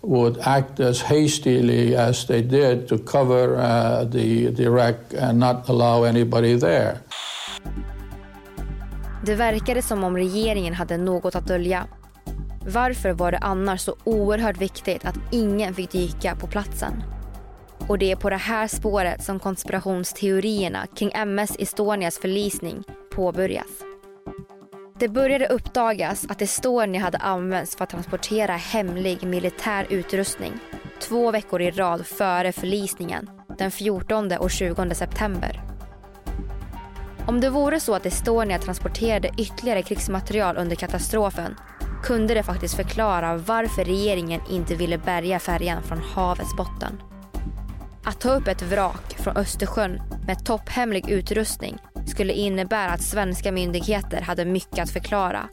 would 0.02 0.38
act 0.38 0.80
as 0.80 1.00
hastily 1.00 1.94
as 1.96 2.26
they 2.26 2.42
did 2.42 2.88
to 2.88 2.98
cover 2.98 3.56
uh, 3.56 4.04
the, 4.04 4.50
the 4.50 4.70
wreck 4.70 4.96
and 5.18 5.38
not 5.38 5.68
allow 5.68 6.04
anybody 6.04 6.58
there. 6.58 6.98
Det 9.24 9.34
verkade 9.34 9.82
som 9.82 10.04
om 10.04 10.16
regeringen 10.16 10.74
hade 10.74 10.96
något 10.96 11.34
att 11.34 11.46
dölja. 11.46 11.86
Varför 12.66 13.12
var 13.12 13.32
det 13.32 13.38
annars 13.38 13.80
så 13.80 13.94
oerhört 14.04 14.60
viktigt 14.60 15.04
att 15.04 15.18
ingen 15.30 15.74
fick 15.74 15.90
dyka 15.90 16.36
på 16.36 16.46
platsen? 16.46 17.02
Och 17.88 17.98
det 17.98 18.12
är 18.12 18.16
på 18.16 18.30
det 18.30 18.36
här 18.36 18.66
spåret 18.68 19.24
som 19.24 19.38
konspirationsteorierna 19.38 20.86
kring 20.86 21.10
MS 21.14 21.56
Estonias 21.58 22.18
förlisning 22.18 22.84
påbörjas. 23.14 23.84
Det 24.98 25.08
började 25.08 25.48
uppdagas 25.48 26.26
att 26.28 26.42
Estonia 26.42 27.00
hade 27.00 27.18
använts 27.18 27.76
för 27.76 27.84
att 27.84 27.90
transportera 27.90 28.52
hemlig 28.52 29.24
militär 29.24 29.86
utrustning 29.90 30.52
två 31.00 31.30
veckor 31.30 31.62
i 31.62 31.70
rad 31.70 32.06
före 32.06 32.52
förlisningen 32.52 33.30
den 33.58 33.70
14 33.70 34.32
och 34.32 34.50
20 34.50 34.94
september. 34.94 35.60
Om 37.26 37.40
det 37.40 37.50
vore 37.50 37.80
så 37.80 37.94
att 37.94 38.06
Estonia 38.06 38.58
transporterade 38.58 39.30
ytterligare 39.38 39.82
krigsmaterial 39.82 40.56
under 40.56 40.76
katastrofen 40.76 41.54
kunde 42.02 42.34
det 42.34 42.42
faktiskt 42.42 42.76
förklara 42.76 43.36
varför 43.36 43.84
regeringen 43.84 44.40
inte 44.50 44.74
ville 44.74 44.98
bärga 44.98 45.38
färjan 45.38 45.82
från 45.82 45.98
havets 45.98 46.56
botten. 46.56 47.11
Att 48.04 48.20
ta 48.20 48.30
upp 48.30 48.48
ett 48.48 48.62
vrak 48.62 49.14
från 49.18 49.36
Östersjön 49.36 50.02
med 50.26 50.44
topphemlig 50.44 51.10
utrustning 51.10 51.78
skulle 52.06 52.32
innebära 52.32 52.90
att 52.90 53.02
svenska 53.02 53.52
myndigheter 53.52 54.20
hade 54.20 54.44
mycket 54.44 54.78
att 54.78 54.90
förklara 54.90 55.48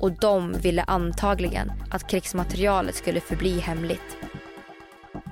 och 0.00 0.12
de 0.12 0.52
ville 0.52 0.82
antagligen 0.82 1.72
att 1.90 2.10
krigsmaterialet 2.10 2.94
skulle 2.94 3.20
förbli 3.20 3.60
hemligt. 3.60 4.16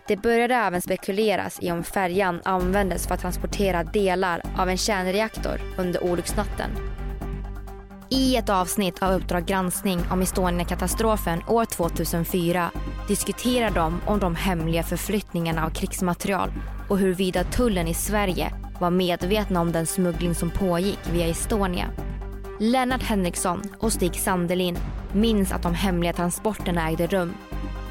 Det 0.08 0.16
började 0.16 0.54
även 0.54 0.82
spekuleras 0.82 1.58
i 1.62 1.70
om 1.70 1.84
färjan 1.84 2.40
användes 2.44 3.06
för 3.06 3.14
att 3.14 3.20
transportera 3.20 3.84
delar 3.84 4.42
av 4.56 4.68
en 4.68 4.76
kärnreaktor 4.76 5.60
under 5.78 6.04
olycksnatten. 6.04 6.70
I 8.10 8.36
ett 8.36 8.48
avsnitt 8.48 9.02
av 9.02 9.12
Uppdrag 9.12 9.46
granskning 9.46 10.00
om 10.10 10.22
Estonia-katastrofen 10.22 11.42
år 11.48 11.64
2004 11.64 12.70
diskuterar 13.08 13.70
de 13.70 14.00
om 14.06 14.18
de 14.18 14.34
hemliga 14.34 14.82
förflyttningarna 14.82 15.66
av 15.66 15.70
krigsmaterial 15.70 16.52
och 16.88 16.98
huruvida 16.98 17.44
tullen 17.44 17.88
i 17.88 17.94
Sverige 17.94 18.52
var 18.80 18.90
medvetna 18.90 19.60
om 19.60 19.72
den 19.72 19.86
smuggling 19.86 20.34
som 20.34 20.50
pågick 20.50 20.98
via 21.12 21.26
Estonia. 21.26 21.86
Lennart 22.60 23.02
Henriksson 23.02 23.62
och 23.78 23.92
Stig 23.92 24.14
Sandelin 24.14 24.78
minns 25.12 25.52
att 25.52 25.62
de 25.62 25.74
hemliga 25.74 26.12
transporterna 26.12 26.88
ägde 26.88 27.06
rum. 27.06 27.34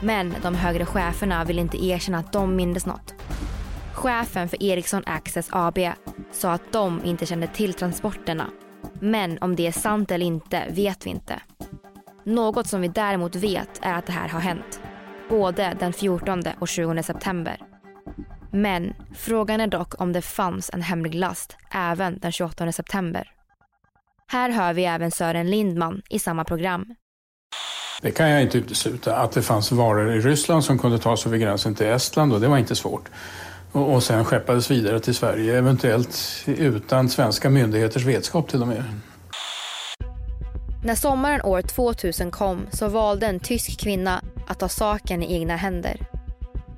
Men 0.02 0.36
de 0.44 0.56
högre 0.56 0.86
cheferna 0.86 1.44
vill 1.44 1.60
inte 1.60 1.86
erkänna 1.86 2.18
att 2.18 2.34
de 2.34 2.56
mindes 2.56 2.86
något. 2.86 3.14
Chefen 3.94 4.50
för 4.50 4.64
Ericsson 4.64 5.04
Access 5.06 5.50
AB 5.52 5.80
sa 6.32 6.52
att 6.52 6.72
de 6.72 7.02
inte 7.06 7.26
kände 7.26 7.48
till 7.48 7.74
transporterna. 7.74 8.46
Men 9.00 9.38
om 9.42 9.56
det 9.56 9.68
är 9.68 9.72
sant 9.72 10.12
eller 10.12 10.26
inte 10.26 10.64
vet 10.70 11.06
vi 11.06 11.10
inte. 11.10 11.42
Något 12.24 12.68
som 12.68 12.82
vi 12.82 12.88
däremot 12.88 13.36
vet 13.36 13.80
är 13.82 13.94
att 13.94 14.06
det 14.06 14.14
här 14.14 14.30
har 14.30 14.40
hänt. 14.40 14.80
Både 15.30 15.78
den 15.80 15.94
14 15.94 16.44
och 16.60 16.68
20 16.68 17.04
september. 17.04 17.58
Men 18.52 18.94
frågan 19.16 19.62
är 19.62 19.68
dock 19.68 20.02
om 20.02 20.14
det 20.14 20.22
fanns 20.22 20.70
en 20.74 20.82
hemlig 20.82 21.16
last 21.16 21.58
även 21.72 22.20
den 22.20 22.32
28 22.32 22.72
september. 22.72 23.32
Här 24.28 24.50
hör 24.50 24.74
vi 24.74 24.86
även 24.86 25.12
Sören 25.12 25.50
Lindman 25.50 26.02
i 26.10 26.20
samma 26.20 26.44
program. 26.44 26.96
Det 28.02 28.12
kan 28.12 28.30
jag 28.30 28.42
inte 28.42 28.58
utesluta. 28.58 29.16
Att 29.16 29.32
det 29.32 29.42
fanns 29.42 29.72
varor 29.72 30.12
i 30.12 30.20
Ryssland 30.20 30.64
som 30.64 30.80
kunde 30.80 31.00
tas 31.00 31.26
över 31.26 31.38
gränsen 31.38 31.76
till 31.76 31.86
Estland 31.86 32.34
och 32.34 32.42
det 32.42 32.48
var 32.48 32.58
inte 32.58 32.76
svårt. 32.76 33.10
Och, 33.76 33.94
och 33.94 34.04
sen 34.04 34.26
skeppades 34.26 34.72
vidare 34.72 35.00
till 35.00 35.16
Sverige, 35.16 35.58
eventuellt 35.58 36.44
utan 36.46 37.10
svenska 37.10 37.50
myndigheters 37.50 38.06
vetskap 38.06 38.50
till 38.50 38.62
och 38.62 38.68
med. 38.68 38.84
När 40.84 40.96
sommaren 40.96 41.42
år 41.42 41.62
2000 41.62 42.32
kom 42.32 42.68
så 42.72 42.88
valde 42.88 43.26
en 43.26 43.40
tysk 43.40 43.80
kvinna 43.80 44.22
att 44.48 44.60
ta 44.60 44.70
saken 44.70 45.24
i 45.24 45.34
egna 45.34 45.56
händer. 45.56 45.98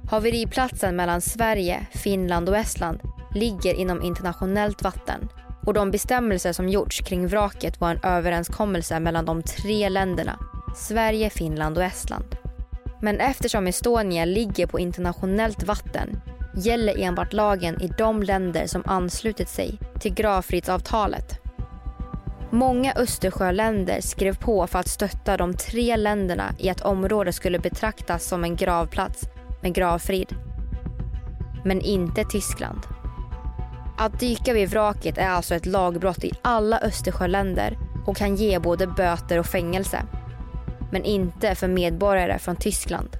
Haveriplatsen 0.09 0.95
mellan 0.95 1.21
Sverige, 1.21 1.87
Finland 1.91 2.49
och 2.49 2.57
Estland 2.57 2.99
ligger 3.35 3.73
inom 3.73 4.01
internationellt 4.01 4.83
vatten 4.83 5.29
och 5.65 5.73
de 5.73 5.91
bestämmelser 5.91 6.53
som 6.53 6.69
gjorts 6.69 7.01
kring 7.01 7.27
vraket 7.27 7.81
var 7.81 7.91
en 7.91 8.03
överenskommelse 8.03 8.99
mellan 8.99 9.25
de 9.25 9.43
tre 9.43 9.89
länderna 9.89 10.39
Sverige, 10.75 11.29
Finland 11.29 11.77
och 11.77 11.83
Estland. 11.83 12.35
Men 13.01 13.19
eftersom 13.19 13.67
Estonia 13.67 14.25
ligger 14.25 14.67
på 14.67 14.79
internationellt 14.79 15.63
vatten 15.63 16.21
gäller 16.57 16.99
enbart 16.99 17.33
lagen 17.33 17.81
i 17.81 17.87
de 17.87 18.23
länder 18.23 18.67
som 18.67 18.83
anslutit 18.85 19.49
sig 19.49 19.79
till 19.99 20.13
gravfridsavtalet. 20.13 21.39
Många 22.49 22.93
Östersjöländer 22.93 24.01
skrev 24.01 24.37
på 24.37 24.67
för 24.67 24.79
att 24.79 24.87
stötta 24.87 25.37
de 25.37 25.53
tre 25.53 25.97
länderna 25.97 26.55
i 26.59 26.69
att 26.69 26.81
området 26.81 27.35
skulle 27.35 27.59
betraktas 27.59 28.25
som 28.25 28.43
en 28.43 28.55
gravplats 28.55 29.23
med 29.61 29.73
gravfrid. 29.73 30.35
Men 31.65 31.81
inte 31.81 32.23
Tyskland. 32.23 32.79
Att 33.97 34.19
dyka 34.19 34.53
vid 34.53 34.69
vraket 34.69 35.17
är 35.17 35.29
alltså 35.29 35.55
ett 35.55 35.65
lagbrott 35.65 36.23
i 36.23 36.31
alla 36.41 36.79
Östersjöländer 36.79 37.77
och 38.05 38.17
kan 38.17 38.35
ge 38.35 38.59
både 38.59 38.87
böter 38.87 39.39
och 39.39 39.45
fängelse. 39.45 40.01
Men 40.91 41.03
inte 41.03 41.55
för 41.55 41.67
medborgare 41.67 42.39
från 42.39 42.55
Tyskland. 42.55 43.17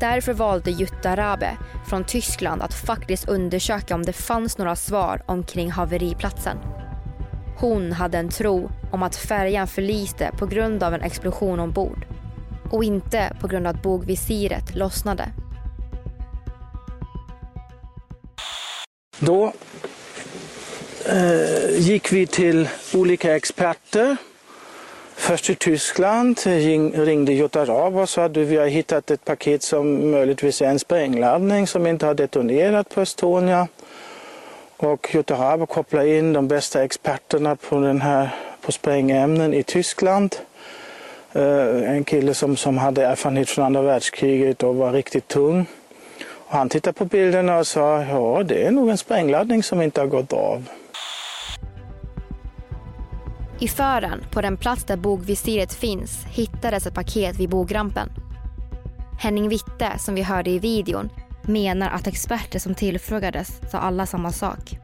Därför 0.00 0.32
valde 0.32 0.70
Jutta 0.70 1.16
Rabe 1.16 1.56
från 1.88 2.04
Tyskland 2.04 2.62
att 2.62 2.74
faktiskt 2.74 3.28
undersöka 3.28 3.94
om 3.94 4.02
det 4.02 4.12
fanns 4.12 4.58
några 4.58 4.76
svar 4.76 5.22
omkring 5.26 5.70
haveriplatsen. 5.70 6.58
Hon 7.58 7.92
hade 7.92 8.18
en 8.18 8.28
tro 8.28 8.70
om 8.92 9.02
att 9.02 9.16
färjan 9.16 9.66
förliste 9.66 10.30
på 10.38 10.46
grund 10.46 10.82
av 10.82 10.94
en 10.94 11.02
explosion 11.02 11.60
ombord 11.60 12.06
och 12.70 12.84
inte 12.84 13.36
på 13.40 13.48
grund 13.48 13.66
av 13.66 13.76
att 13.76 13.82
bogvisiret 13.82 14.74
lossnade. 14.74 15.32
Då 19.18 19.52
eh, 21.08 21.78
gick 21.78 22.12
vi 22.12 22.26
till 22.26 22.68
olika 22.94 23.36
experter. 23.36 24.16
Först 25.20 25.50
i 25.50 25.54
Tyskland 25.54 26.40
ringde 26.94 27.32
Jutta 27.32 27.64
Raab 27.64 27.96
och 27.96 28.08
sa 28.08 28.24
att 28.24 28.36
vi 28.36 28.56
har 28.56 28.66
hittat 28.66 29.10
ett 29.10 29.24
paket 29.24 29.62
som 29.62 30.10
möjligtvis 30.10 30.62
är 30.62 30.66
en 30.66 30.78
sprängladdning 30.78 31.66
som 31.66 31.86
inte 31.86 32.06
har 32.06 32.14
detonerat 32.14 32.88
på 32.88 33.00
Estonia. 33.00 33.68
Och 34.76 35.10
Jutta 35.14 35.34
Raab 35.34 35.68
kopplade 35.68 36.18
in 36.18 36.32
de 36.32 36.48
bästa 36.48 36.84
experterna 36.84 37.56
på, 37.56 37.80
den 37.80 38.00
här, 38.00 38.28
på 38.60 38.72
sprängämnen 38.72 39.54
i 39.54 39.62
Tyskland. 39.62 40.36
Eh, 41.32 41.92
en 41.92 42.04
kille 42.04 42.34
som, 42.34 42.56
som 42.56 42.78
hade 42.78 43.04
erfarenhet 43.04 43.48
från 43.48 43.64
andra 43.64 43.82
världskriget 43.82 44.62
och 44.62 44.76
var 44.76 44.92
riktigt 44.92 45.28
tung. 45.28 45.66
Och 46.20 46.56
han 46.56 46.68
tittade 46.68 46.98
på 46.98 47.04
bilderna 47.04 47.58
och 47.58 47.66
sa 47.66 48.02
ja 48.02 48.42
det 48.42 48.66
är 48.66 48.70
nog 48.70 48.90
en 48.90 48.98
sprängladdning 48.98 49.62
som 49.62 49.82
inte 49.82 50.00
har 50.00 50.08
gått 50.08 50.32
av. 50.32 50.64
I 53.60 53.68
fören, 53.68 54.24
på 54.30 54.40
den 54.40 54.56
plats 54.56 54.84
där 54.84 54.96
bogvisiret 54.96 55.74
finns, 55.74 56.24
hittades 56.24 56.86
ett 56.86 56.94
paket 56.94 57.36
vid 57.36 57.50
bogrampen. 57.50 58.08
Henning 59.20 59.48
Witte, 59.48 59.98
som 59.98 60.14
vi 60.14 60.22
hörde 60.22 60.50
i 60.50 60.58
videon, 60.58 61.10
menar 61.42 61.90
att 61.90 62.06
experter 62.06 62.58
som 62.58 62.74
tillfrågades 62.74 63.60
sa 63.70 63.78
alla 63.78 64.06
samma 64.06 64.32
sak. 64.32 64.78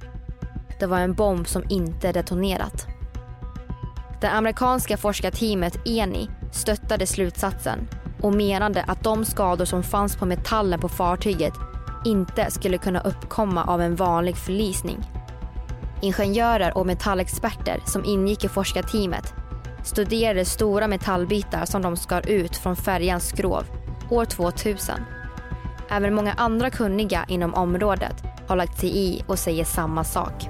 Det 0.80 0.86
var 0.86 0.98
en 0.98 1.14
bomb 1.14 1.48
som 1.48 1.62
inte 1.68 2.12
detonerat. 2.12 2.86
Det 4.20 4.30
amerikanska 4.30 4.96
forskarteamet 4.96 5.88
ENI 5.88 6.28
stöttade 6.52 7.06
slutsatsen 7.06 7.88
och 8.20 8.34
menade 8.34 8.82
att 8.82 9.04
de 9.04 9.24
skador 9.24 9.64
som 9.64 9.82
fanns 9.82 10.16
på 10.16 10.26
metallen 10.26 10.80
på 10.80 10.88
fartyget 10.88 11.54
inte 12.04 12.50
skulle 12.50 12.78
kunna 12.78 13.00
uppkomma 13.00 13.64
av 13.64 13.80
en 13.80 13.96
vanlig 13.96 14.36
förlisning. 14.36 14.98
Ingenjörer 16.00 16.78
och 16.78 16.86
metallexperter 16.86 17.80
som 17.86 18.04
ingick 18.04 18.44
i 18.44 18.48
forskarteamet 18.48 19.34
studerade 19.84 20.44
stora 20.44 20.88
metallbitar 20.88 21.64
som 21.64 21.82
de 21.82 21.96
skar 21.96 22.28
ut 22.28 22.56
från 22.56 22.76
färjans 22.76 23.28
skrov 23.28 23.64
år 24.10 24.24
2000. 24.24 24.94
Även 25.90 26.14
många 26.14 26.32
andra 26.32 26.70
kunniga 26.70 27.24
inom 27.28 27.54
området 27.54 28.22
har 28.46 28.56
lagt 28.56 28.80
sig 28.80 28.98
i 28.98 29.24
och 29.26 29.38
säger 29.38 29.64
samma 29.64 30.04
sak. 30.04 30.48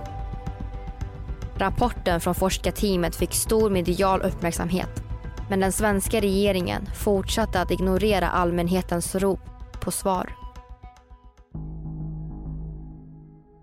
Rapporten 1.58 2.20
från 2.20 2.34
forskarteamet 2.34 3.16
fick 3.16 3.34
stor 3.34 3.70
medial 3.70 4.22
uppmärksamhet 4.22 5.04
men 5.48 5.60
den 5.60 5.72
svenska 5.72 6.20
regeringen 6.20 6.86
fortsatte 6.94 7.60
att 7.60 7.70
ignorera 7.70 8.28
allmänhetens 8.28 9.14
rop 9.14 9.40
på 9.80 9.90
svar. 9.90 10.43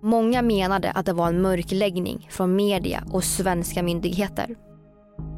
Många 0.03 0.41
menade 0.41 0.91
att 0.91 1.05
det 1.05 1.13
var 1.13 1.27
en 1.27 1.41
mörkläggning 1.41 2.27
från 2.31 2.55
media 2.55 3.03
och 3.11 3.23
svenska 3.23 3.83
myndigheter. 3.83 4.55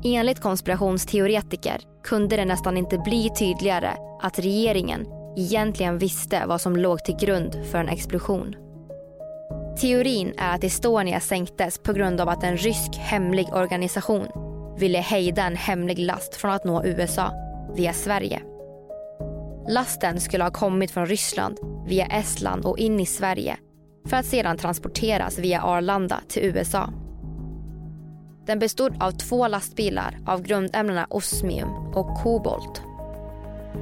Enligt 0.03 0.39
konspirationsteoretiker 0.39 1.81
kunde 2.03 2.35
det 2.35 2.45
nästan 2.45 2.77
inte 2.77 2.97
bli 2.97 3.29
tydligare 3.39 3.91
att 4.21 4.39
regeringen 4.39 5.07
egentligen 5.37 5.97
visste 5.97 6.43
vad 6.47 6.61
som 6.61 6.75
låg 6.75 7.05
till 7.05 7.15
grund 7.15 7.65
för 7.71 7.77
en 7.77 7.89
explosion. 7.89 8.55
Teorin 9.81 10.33
är 10.37 10.55
att 10.55 10.63
Estonia 10.63 11.19
sänktes 11.19 11.77
på 11.77 11.93
grund 11.93 12.21
av 12.21 12.29
att 12.29 12.43
en 12.43 12.57
rysk 12.57 12.95
hemlig 12.97 13.47
organisation 13.53 14.27
ville 14.77 14.99
hejda 14.99 15.43
en 15.43 15.55
hemlig 15.55 15.99
last 15.99 16.35
från 16.35 16.51
att 16.51 16.65
nå 16.65 16.83
USA 16.83 17.31
via 17.75 17.93
Sverige. 17.93 18.41
Lasten 19.69 20.21
skulle 20.21 20.43
ha 20.43 20.51
kommit 20.51 20.91
från 20.91 21.05
Ryssland 21.05 21.57
via 21.87 22.05
Estland 22.05 22.65
och 22.65 22.77
in 22.77 22.99
i 22.99 23.05
Sverige 23.05 23.57
för 24.05 24.17
att 24.17 24.25
sedan 24.25 24.57
transporteras 24.57 25.39
via 25.39 25.61
Arlanda 25.61 26.19
till 26.27 26.43
USA. 26.43 26.89
Den 28.45 28.59
bestod 28.59 28.95
av 28.99 29.11
två 29.11 29.47
lastbilar 29.47 30.17
av 30.25 30.41
grundämnena 30.41 31.07
osmium 31.09 31.69
och 31.69 32.17
kobolt 32.17 32.81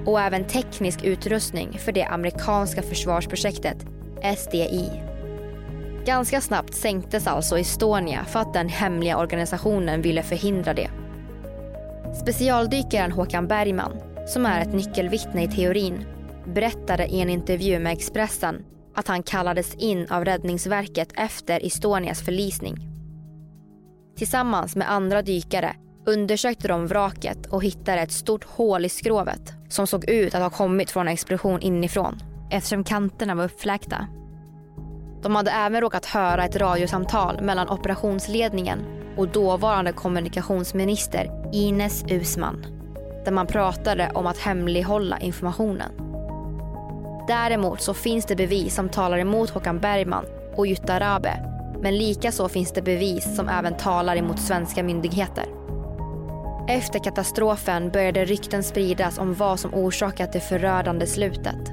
och 0.05 0.21
även 0.21 0.47
teknisk 0.47 1.03
utrustning 1.03 1.79
för 1.79 1.91
det 1.91 2.03
amerikanska 2.03 2.81
försvarsprojektet 2.81 3.85
SDI. 4.37 4.89
Ganska 6.05 6.41
snabbt 6.41 6.73
sänktes 6.73 7.27
alltså 7.27 7.59
Estonia 7.59 8.25
för 8.25 8.39
att 8.39 8.53
den 8.53 8.69
hemliga 8.69 9.17
organisationen 9.17 10.01
ville 10.01 10.23
förhindra 10.23 10.73
det. 10.73 10.89
Specialdykaren 12.21 13.11
Håkan 13.11 13.47
Bergman, 13.47 13.91
som 14.27 14.45
är 14.45 14.61
ett 14.61 14.73
nyckelvittne 14.73 15.43
i 15.43 15.47
teorin, 15.47 16.05
berättade 16.45 17.05
i 17.07 17.21
en 17.21 17.29
intervju 17.29 17.79
med 17.79 17.93
Expressen 17.93 18.65
att 18.95 19.07
han 19.07 19.23
kallades 19.23 19.75
in 19.75 20.07
av 20.09 20.25
Räddningsverket 20.25 21.09
efter 21.13 21.65
Estonias 21.65 22.21
förlisning. 22.21 22.77
Tillsammans 24.17 24.75
med 24.75 24.91
andra 24.91 25.21
dykare 25.21 25.75
undersökte 26.05 26.67
de 26.67 26.87
vraket 26.87 27.45
och 27.45 27.63
hittade 27.63 28.01
ett 28.01 28.11
stort 28.11 28.43
hål 28.43 28.85
i 28.85 28.89
skrovet 28.89 29.53
som 29.69 29.87
såg 29.87 30.09
ut 30.09 30.35
att 30.35 30.41
ha 30.41 30.49
kommit 30.49 30.91
från 30.91 31.07
en 31.07 31.13
explosion 31.13 31.61
inifrån 31.61 32.19
eftersom 32.51 32.83
kanterna 32.83 33.35
var 33.35 33.45
uppfläkta. 33.45 34.07
De 35.23 35.35
hade 35.35 35.51
även 35.51 35.81
råkat 35.81 36.05
höra 36.05 36.45
ett 36.45 36.55
radiosamtal 36.55 37.41
mellan 37.41 37.69
operationsledningen 37.69 38.79
och 39.17 39.27
dåvarande 39.27 39.91
kommunikationsminister 39.91 41.49
Ines 41.53 42.03
Usman 42.09 42.65
där 43.25 43.31
man 43.31 43.47
pratade 43.47 44.11
om 44.13 44.27
att 44.27 44.37
hemlighålla 44.37 45.19
informationen. 45.19 46.10
Däremot 47.27 47.81
så 47.81 47.93
finns 47.93 48.25
det 48.25 48.35
bevis 48.35 48.75
som 48.75 48.89
talar 48.89 49.17
emot 49.17 49.49
Håkan 49.49 49.79
Bergman 49.79 50.25
och 50.55 50.67
Jutta 50.67 50.99
Rabe 50.99 51.51
men 51.81 51.97
likaså 51.97 52.49
finns 52.49 52.71
det 52.71 52.81
bevis 52.81 53.35
som 53.35 53.49
även 53.49 53.77
talar 53.77 54.15
emot 54.15 54.39
svenska 54.39 54.83
myndigheter. 54.83 55.45
Efter 56.67 57.03
katastrofen 57.03 57.89
började 57.89 58.25
rykten 58.25 58.63
spridas 58.63 59.17
om 59.17 59.33
vad 59.33 59.59
som 59.59 59.73
orsakat 59.73 60.33
det 60.33 60.39
förödande 60.39 61.07
slutet. 61.07 61.71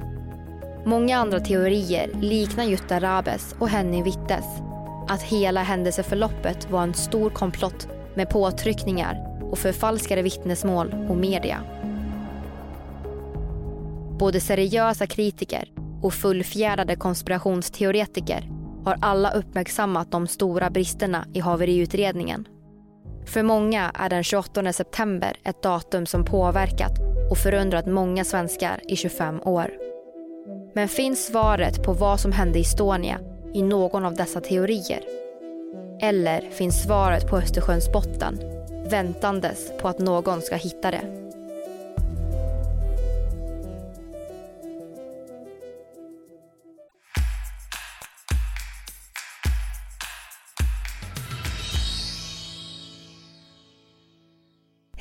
Många 0.85 1.19
andra 1.19 1.41
teorier 1.41 2.11
liknar 2.21 2.65
Jutta 2.65 3.01
Rabes 3.01 3.55
och 3.59 3.69
Henning 3.69 4.05
Wittes. 4.05 4.45
Att 5.09 5.23
hela 5.23 5.63
händelseförloppet 5.63 6.71
var 6.71 6.83
en 6.83 6.95
stor 6.95 7.31
komplott 7.31 7.89
med 8.15 8.31
påtryckningar 8.31 9.41
och 9.51 9.59
förfalskade 9.59 10.23
vittnesmål 10.23 11.07
och 11.09 11.17
media. 11.17 11.61
Både 14.19 14.41
seriösa 14.41 15.07
kritiker 15.07 15.73
och 16.03 16.15
fullfjädrade 16.15 16.97
konspirationsteoretiker 16.97 18.51
har 18.85 18.97
alla 19.01 19.31
uppmärksammat 19.31 20.11
de 20.11 20.27
stora 20.27 20.71
bristerna 20.71 21.27
i 21.35 21.41
haveriutredningen. 21.41 22.49
För 23.27 23.43
många 23.43 23.91
är 23.95 24.09
den 24.09 24.25
28 24.25 24.73
september 24.73 25.37
ett 25.45 25.63
datum 25.63 26.07
som 26.07 26.25
påverkat 26.25 26.93
och 27.31 27.39
förundrat 27.39 27.87
många 27.87 28.25
svenskar 28.25 28.81
i 28.89 28.97
25 28.97 29.41
år. 29.41 29.71
Men 30.75 30.89
finns 30.89 31.27
svaret 31.27 31.85
på 31.85 31.93
vad 31.93 32.21
som 32.21 32.33
hände 32.33 32.59
i 32.59 32.63
Estonia 32.63 33.21
i 33.55 33.63
någon 33.63 34.05
av 34.05 34.15
dessa 34.15 34.41
teorier? 34.41 35.01
Eller 36.01 36.51
finns 36.51 36.83
svaret 36.83 37.31
på 37.31 37.37
Östersjöns 37.37 37.93
botten 37.93 38.39
väntandes 38.91 39.73
på 39.81 39.89
att 39.89 39.99
någon 39.99 40.43
ska 40.43 40.57
hitta 40.57 40.91
det? 40.91 41.18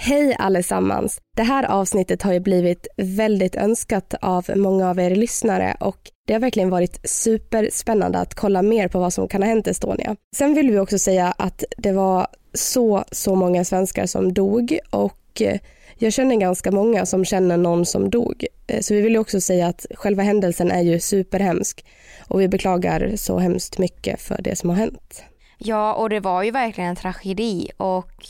Hej 0.08 0.36
allesammans! 0.40 1.22
Det 1.36 1.44
här 1.44 1.64
avsnittet 1.64 2.22
har 2.22 2.34
ju 2.34 2.40
blivit 2.40 2.88
väldigt 2.98 3.56
önskat 3.56 4.14
av 4.22 4.46
många 4.56 4.90
av 4.90 5.00
er 5.00 5.16
lyssnare 5.16 5.78
och 5.80 5.98
det 6.28 6.34
har 6.34 6.40
verkligen 6.40 6.70
varit 6.70 7.10
superspännande 7.10 8.18
att 8.18 8.36
kolla 8.36 8.62
mer 8.62 8.88
på 8.88 9.00
vad 9.00 9.14
som 9.14 9.28
kan 9.28 9.42
ha 9.42 9.50
hänt 9.50 9.68
Estonia. 9.68 10.16
Sen 10.36 10.54
vill 10.54 10.72
vi 10.72 10.80
också 10.80 11.00
säga 11.00 11.34
att 11.38 11.64
det 11.78 11.92
var 11.92 12.28
så, 12.54 13.04
så 13.12 13.36
många 13.36 13.66
svenskar 13.66 14.06
som 14.06 14.34
dog 14.34 14.80
och 14.90 15.42
eh, 15.42 15.60
jag 15.98 16.14
känner 16.14 16.36
ganska 16.36 16.72
många 16.72 17.06
som 17.06 17.26
känner 17.26 17.58
någon 17.58 17.86
som 17.86 18.10
dog. 18.10 18.46
Eh, 18.68 18.82
så 18.82 18.94
vi 18.94 19.02
vill 19.02 19.18
också 19.18 19.42
säga 19.42 19.68
att 19.68 19.86
själva 19.96 20.24
händelsen 20.24 20.72
är 20.72 20.82
ju 20.82 21.00
superhemsk 21.00 21.86
och 22.28 22.42
vi 22.42 22.48
beklagar 22.48 23.14
så 23.16 23.40
hemskt 23.40 23.78
mycket 23.78 24.22
för 24.22 24.42
det 24.42 24.56
som 24.56 24.70
har 24.70 24.78
hänt. 24.78 25.24
Ja, 25.58 25.94
och 25.94 26.10
det 26.10 26.20
var 26.20 26.44
ju 26.44 26.52
verkligen 26.52 26.90
en 26.90 26.96
tragedi 26.96 27.70
och 27.78 28.28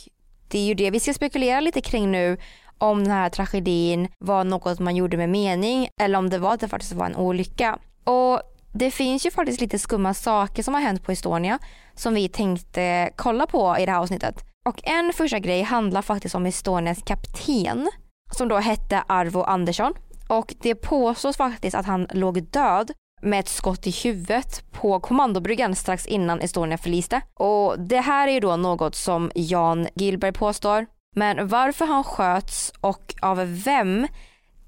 det 0.48 0.58
är 0.58 0.64
ju 0.64 0.74
det 0.74 0.90
vi 0.90 1.00
ska 1.00 1.14
spekulera 1.14 1.60
lite 1.60 1.80
kring 1.80 2.10
nu 2.10 2.36
om 2.78 3.04
den 3.04 3.12
här 3.12 3.30
tragedin 3.30 4.08
var 4.18 4.44
något 4.44 4.78
man 4.78 4.96
gjorde 4.96 5.16
med 5.16 5.28
mening 5.28 5.88
eller 6.00 6.18
om 6.18 6.30
det 6.30 6.38
var 6.38 6.54
att 6.54 6.60
det 6.60 6.68
faktiskt 6.68 6.92
var 6.92 7.06
en 7.06 7.16
olycka. 7.16 7.78
Och 8.04 8.42
det 8.72 8.90
finns 8.90 9.26
ju 9.26 9.30
faktiskt 9.30 9.60
lite 9.60 9.78
skumma 9.78 10.14
saker 10.14 10.62
som 10.62 10.74
har 10.74 10.80
hänt 10.80 11.02
på 11.02 11.12
Estonia 11.12 11.58
som 11.94 12.14
vi 12.14 12.28
tänkte 12.28 13.10
kolla 13.16 13.46
på 13.46 13.76
i 13.78 13.86
det 13.86 13.92
här 13.92 13.98
avsnittet. 13.98 14.44
Och 14.68 14.80
en 14.88 15.12
första 15.12 15.38
grej 15.38 15.62
handlar 15.62 16.02
faktiskt 16.02 16.34
om 16.34 16.46
Estonias 16.46 17.02
kapten 17.02 17.90
som 18.36 18.48
då 18.48 18.56
hette 18.56 19.02
Arvo 19.06 19.42
Andersson 19.42 19.94
och 20.28 20.54
det 20.60 20.74
påstås 20.74 21.36
faktiskt 21.36 21.76
att 21.76 21.86
han 21.86 22.06
låg 22.10 22.42
död 22.42 22.90
med 23.20 23.40
ett 23.40 23.48
skott 23.48 23.86
i 23.86 23.90
huvudet 23.90 24.72
på 24.72 25.00
kommandobryggan 25.00 25.74
strax 25.74 26.06
innan 26.06 26.40
Estonia 26.40 26.78
förliste. 26.78 27.20
Och 27.34 27.80
det 27.80 28.00
här 28.00 28.28
är 28.28 28.32
ju 28.32 28.40
då 28.40 28.56
något 28.56 28.94
som 28.94 29.30
Jan 29.34 29.86
Gillberg 29.94 30.32
påstår. 30.32 30.86
Men 31.16 31.48
varför 31.48 31.84
han 31.84 32.04
sköts 32.04 32.72
och 32.80 33.14
av 33.22 33.62
vem 33.64 34.06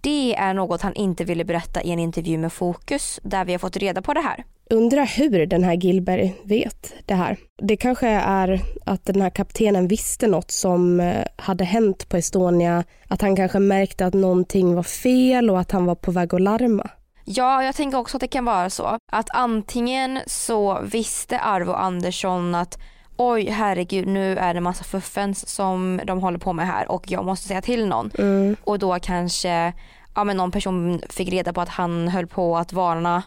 det 0.01 0.35
är 0.35 0.55
något 0.55 0.83
han 0.83 0.95
inte 0.95 1.25
ville 1.25 1.45
berätta 1.45 1.83
i 1.83 1.91
en 1.91 1.99
intervju 1.99 2.39
med 2.39 2.53
Fokus 2.53 3.21
där 3.23 3.45
vi 3.45 3.53
har 3.53 3.59
fått 3.59 3.77
reda 3.77 4.03
på 4.03 4.15
det 4.15 4.21
här. 4.21 4.45
Undrar 4.71 5.07
hur 5.07 5.47
den 5.47 5.65
här 5.65 5.75
Gilberg 5.75 6.35
vet 6.45 6.95
det 7.07 7.15
här. 7.15 7.37
Det 7.63 7.77
kanske 7.77 8.09
är 8.09 8.61
att 8.85 9.05
den 9.05 9.21
här 9.21 9.31
kaptenen 9.31 9.89
visste 9.89 10.27
något 10.27 10.51
som 10.51 11.01
eh, 11.01 11.25
hade 11.37 11.65
hänt 11.65 12.09
på 12.09 12.17
Estonia. 12.17 12.85
Att 13.09 13.23
han 13.23 13.37
kanske 13.37 13.59
märkte 13.59 14.07
att 14.07 14.15
någonting 14.15 14.75
var 14.75 14.83
fel 14.83 15.51
och 15.51 15.61
att 15.61 15.71
han 15.71 15.87
var 15.87 15.95
på 15.95 16.11
väg 16.11 16.35
att 16.35 16.41
larma. 16.41 16.91
Ja, 17.33 17.65
jag 17.65 17.75
tänker 17.75 17.99
också 17.99 18.17
att 18.17 18.21
det 18.21 18.29
kan 18.29 18.45
vara 18.45 18.71
så. 18.71 18.99
Att 19.13 19.31
antingen 19.31 20.19
så 20.27 20.81
visste 20.83 21.39
Arvo 21.39 21.73
Andersson 21.73 22.55
att 22.55 22.79
oj 23.17 23.51
herregud 23.51 24.07
nu 24.07 24.37
är 24.37 24.55
det 24.55 24.61
massa 24.61 24.85
fuffens 24.85 25.49
som 25.49 26.01
de 26.05 26.21
håller 26.21 26.39
på 26.39 26.53
med 26.53 26.67
här 26.67 26.91
och 26.91 27.11
jag 27.11 27.25
måste 27.25 27.49
säga 27.49 27.63
till 27.63 27.87
någon. 27.87 28.11
Mm. 28.19 28.57
Och 28.65 28.79
då 28.79 28.99
kanske 29.03 29.73
ja, 30.15 30.25
men 30.25 30.37
någon 30.37 30.51
person 30.51 31.03
fick 31.09 31.29
reda 31.29 31.53
på 31.53 31.61
att 31.61 31.69
han 31.69 32.09
höll 32.09 32.27
på 32.27 32.57
att 32.57 32.73
varna 32.73 33.23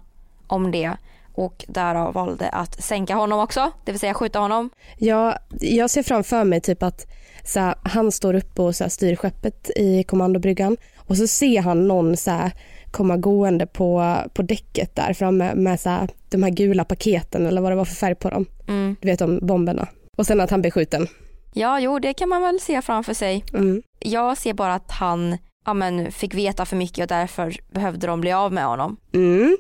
om 0.48 0.72
det 0.72 0.92
och 1.34 1.66
därav 1.68 2.14
valde 2.14 2.50
att 2.50 2.84
sänka 2.84 3.16
honom 3.16 3.40
också, 3.40 3.72
det 3.86 3.92
vill 3.92 4.00
säga 4.00 4.14
skjuta 4.14 4.40
honom. 4.40 4.70
Ja, 4.98 5.38
jag 5.60 5.90
ser 5.90 6.04
framför 6.04 6.44
mig 6.44 6.62
typ 6.62 6.84
att 6.84 7.06
så 7.44 7.60
här, 7.60 7.76
han 7.84 8.12
står 8.12 8.34
upp 8.34 8.60
och 8.60 8.76
så 8.76 8.84
här, 8.84 8.90
styr 8.90 9.16
skeppet 9.16 9.70
i 9.76 10.04
kommandobryggan 10.04 10.78
och 10.98 11.18
så 11.18 11.28
ser 11.28 11.62
han 11.62 11.88
någon 11.88 12.18
så 12.18 12.32
här, 12.32 12.52
komma 12.94 13.18
gående 13.18 13.68
på, 13.68 14.16
på 14.34 14.42
däcket 14.42 14.96
där 14.96 15.14
framme 15.14 15.56
med 15.56 15.80
så 15.80 15.90
här, 15.90 16.10
de 16.30 16.44
här 16.44 16.50
gula 16.50 16.84
paketen 16.86 17.46
eller 17.46 17.62
vad 17.62 17.72
det 17.72 17.76
var 17.76 17.86
för 17.86 17.96
färg 17.96 18.16
på 18.16 18.30
dem. 18.30 18.46
Mm. 18.68 18.96
Du 19.02 19.08
vet 19.08 19.22
om 19.22 19.40
bomberna. 19.42 19.88
Och 20.18 20.26
sen 20.28 20.42
att 20.42 20.50
han 20.50 20.62
blir 20.62 20.72
skjuten. 20.72 21.08
Ja, 21.54 21.80
jo 21.80 22.00
det 22.00 22.14
kan 22.14 22.30
man 22.30 22.42
väl 22.42 22.60
se 22.60 22.82
framför 22.82 23.14
sig. 23.14 23.46
Mm. 23.54 23.82
Jag 24.00 24.38
ser 24.38 24.54
bara 24.54 24.74
att 24.74 24.92
han 24.92 25.38
ja, 25.66 25.74
men, 25.74 26.12
fick 26.12 26.34
veta 26.34 26.66
för 26.66 26.76
mycket 26.76 27.02
och 27.02 27.08
därför 27.08 27.56
behövde 27.72 28.08
de 28.08 28.22
bli 28.22 28.32
av 28.32 28.54
med 28.54 28.66
honom. 28.66 28.98
Mm. 29.14 29.58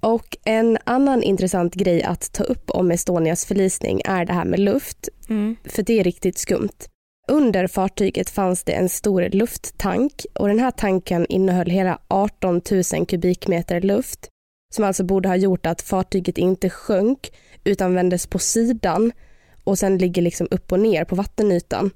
Och 0.00 0.36
en 0.44 0.78
annan 0.84 1.22
intressant 1.22 1.74
grej 1.74 2.02
att 2.02 2.32
ta 2.32 2.44
upp 2.44 2.70
om 2.70 2.90
Estonias 2.90 3.46
förlisning 3.46 4.00
är 4.04 4.24
det 4.24 4.32
här 4.32 4.44
med 4.44 4.60
luft. 4.60 5.08
Mm. 5.28 5.56
För 5.64 5.82
det 5.82 6.00
är 6.00 6.04
riktigt 6.04 6.38
skumt. 6.38 6.88
Under 7.32 7.66
fartyget 7.66 8.30
fanns 8.30 8.64
det 8.64 8.72
en 8.72 8.88
stor 8.88 9.28
lufttank 9.32 10.26
och 10.34 10.48
den 10.48 10.58
här 10.58 10.70
tanken 10.70 11.26
innehöll 11.28 11.70
hela 11.70 11.98
18 12.08 12.60
000 12.92 13.06
kubikmeter 13.06 13.80
luft 13.80 14.30
som 14.74 14.84
alltså 14.84 15.04
borde 15.04 15.28
ha 15.28 15.36
gjort 15.36 15.66
att 15.66 15.82
fartyget 15.82 16.38
inte 16.38 16.70
sjönk 16.70 17.32
utan 17.64 17.94
vändes 17.94 18.26
på 18.26 18.38
sidan 18.38 19.12
och 19.64 19.78
sen 19.78 19.98
ligger 19.98 20.22
liksom 20.22 20.48
upp 20.50 20.72
och 20.72 20.80
ner 20.80 21.04
på 21.04 21.14
vattenytan. 21.14 21.90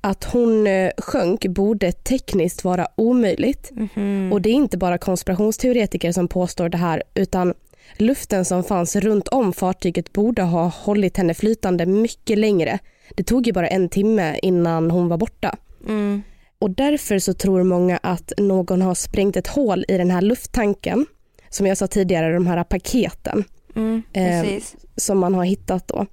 Att 0.00 0.24
hon 0.24 0.66
eh, 0.66 0.90
sjönk 0.98 1.46
borde 1.46 1.92
tekniskt 1.92 2.64
vara 2.64 2.88
omöjligt. 2.96 3.70
Mm. 3.96 4.32
Och 4.32 4.42
det 4.42 4.50
är 4.50 4.54
inte 4.54 4.78
bara 4.78 4.98
konspirationsteoretiker 4.98 6.12
som 6.12 6.28
påstår 6.28 6.68
det 6.68 6.78
här 6.78 7.02
utan 7.14 7.54
luften 7.96 8.44
som 8.44 8.64
fanns 8.64 8.96
runt 8.96 9.28
om 9.28 9.52
fartyget 9.52 10.12
borde 10.12 10.42
ha 10.42 10.66
hållit 10.66 11.16
henne 11.16 11.34
flytande 11.34 11.86
mycket 11.86 12.38
längre. 12.38 12.78
Det 13.16 13.22
tog 13.22 13.46
ju 13.46 13.52
bara 13.52 13.68
en 13.68 13.88
timme 13.88 14.38
innan 14.42 14.90
hon 14.90 15.08
var 15.08 15.16
borta. 15.16 15.56
Mm. 15.88 16.22
Och 16.58 16.70
därför 16.70 17.18
så 17.18 17.34
tror 17.34 17.62
många 17.62 17.98
att 18.02 18.32
någon 18.38 18.82
har 18.82 18.94
sprängt 18.94 19.36
ett 19.36 19.46
hål 19.46 19.84
i 19.88 19.98
den 19.98 20.10
här 20.10 20.20
lufttanken. 20.20 21.06
Som 21.48 21.66
jag 21.66 21.78
sa 21.78 21.86
tidigare, 21.86 22.32
de 22.32 22.46
här 22.46 22.64
paketen. 22.64 23.44
Mm, 23.76 24.02
eh, 24.12 24.62
som 24.96 25.18
man 25.18 25.34
har 25.34 25.44
hittat 25.44 25.88
då. 25.88 26.06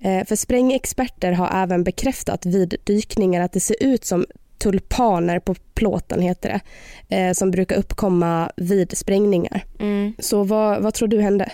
Eh, 0.00 0.26
för 0.26 0.36
sprängexperter 0.36 1.32
har 1.32 1.62
även 1.62 1.84
bekräftat 1.84 2.46
vid 2.46 2.74
dykningar 2.84 3.40
att 3.40 3.52
det 3.52 3.60
ser 3.60 3.76
ut 3.80 4.04
som 4.04 4.26
tulpaner 4.58 5.38
på 5.38 5.54
plåten 5.74 6.20
heter 6.20 6.60
det. 7.08 7.16
Eh, 7.16 7.32
som 7.32 7.50
brukar 7.50 7.76
uppkomma 7.76 8.50
vid 8.56 8.98
sprängningar. 8.98 9.64
Mm. 9.80 10.14
Så 10.18 10.44
vad, 10.44 10.82
vad 10.82 10.94
tror 10.94 11.08
du 11.08 11.20
hände? 11.20 11.52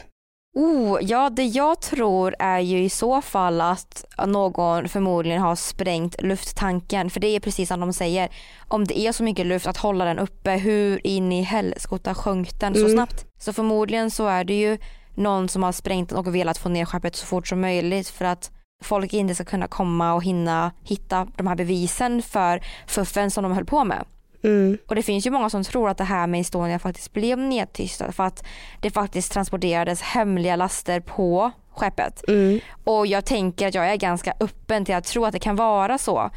Oh, 0.59 0.99
ja, 1.03 1.31
det 1.31 1.45
jag 1.45 1.81
tror 1.81 2.35
är 2.39 2.59
ju 2.59 2.85
i 2.85 2.91
så 2.91 3.23
fall 3.23 3.61
att 3.61 4.05
någon 4.27 4.89
förmodligen 4.89 5.43
har 5.43 5.57
sprängt 5.57 6.23
lufttanken. 6.23 7.11
För 7.11 7.21
det 7.21 7.29
är 7.29 7.41
precis 7.41 7.69
som 7.69 7.81
de 7.81 7.93
säger. 7.93 8.29
Om 8.69 8.85
det 8.85 8.99
är 8.99 9.13
så 9.13 9.23
mycket 9.23 9.47
luft 9.47 9.67
att 9.67 9.77
hålla 9.77 10.05
den 10.05 10.19
uppe, 10.19 10.51
hur 10.51 11.07
in 11.07 11.33
i 11.33 11.43
helskotta 11.43 12.15
sjönk 12.15 12.61
den 12.61 12.75
så 12.75 12.81
Mm. 12.81 12.93
snabbt? 12.93 13.27
Så 13.39 13.53
förmodligen 13.53 14.11
så 14.11 14.27
är 14.27 14.45
det 14.45 14.55
ju 14.61 14.79
någon 15.15 15.49
som 15.49 15.63
har 15.63 15.73
sprängt 15.73 16.09
den 16.09 16.19
och 16.19 16.35
velat 16.35 16.59
få 16.59 16.69
ner 16.69 16.85
skeppet 16.85 17.17
så 17.17 17.27
fort 17.27 17.49
som 17.49 17.61
möjligt 17.61 18.09
för 18.09 18.25
att 18.25 18.51
folk 18.85 19.13
inte 19.15 19.35
ska 19.35 19.45
kunna 19.45 19.69
komma 19.69 20.15
och 20.15 20.25
hinna 20.25 20.73
hitta 20.85 21.27
de 21.37 21.47
här 21.47 21.57
bevisen 21.57 22.23
för 22.23 22.61
fuffen 22.87 23.31
som 23.31 23.43
de 23.43 23.53
höll 23.53 23.65
på 23.65 23.85
med. 23.85 24.05
Mm. 24.45 24.79
Och 24.87 24.95
det 24.95 25.03
finns 25.03 25.27
ju 25.27 25.31
många 25.31 25.51
som 25.51 25.65
tror 25.65 25.89
att 25.89 25.99
det 25.99 26.05
här 26.05 26.27
med 26.27 26.41
Estonia 26.41 26.79
faktiskt 26.79 27.13
blev 27.13 27.39
nedtystat 27.39 28.15
för 28.15 28.25
att 28.25 28.45
det 28.81 28.91
faktiskt 28.91 29.33
transporterades 29.33 30.03
hemliga 30.03 30.57
laster 30.57 31.01
på 31.01 31.51
skeppet. 31.71 32.29
Mm. 32.29 32.61
Och 32.85 33.07
jag 33.07 33.25
tänker 33.25 33.69
att 33.69 33.75
jag 33.75 33.93
är 33.93 33.97
ganska 33.97 34.35
öppen 34.41 34.85
till 34.85 34.95
att 34.95 35.05
tro 35.05 35.25
att 35.25 35.33
det 35.33 35.39
kan 35.39 35.57
vara 35.57 35.99
så. 35.99 36.31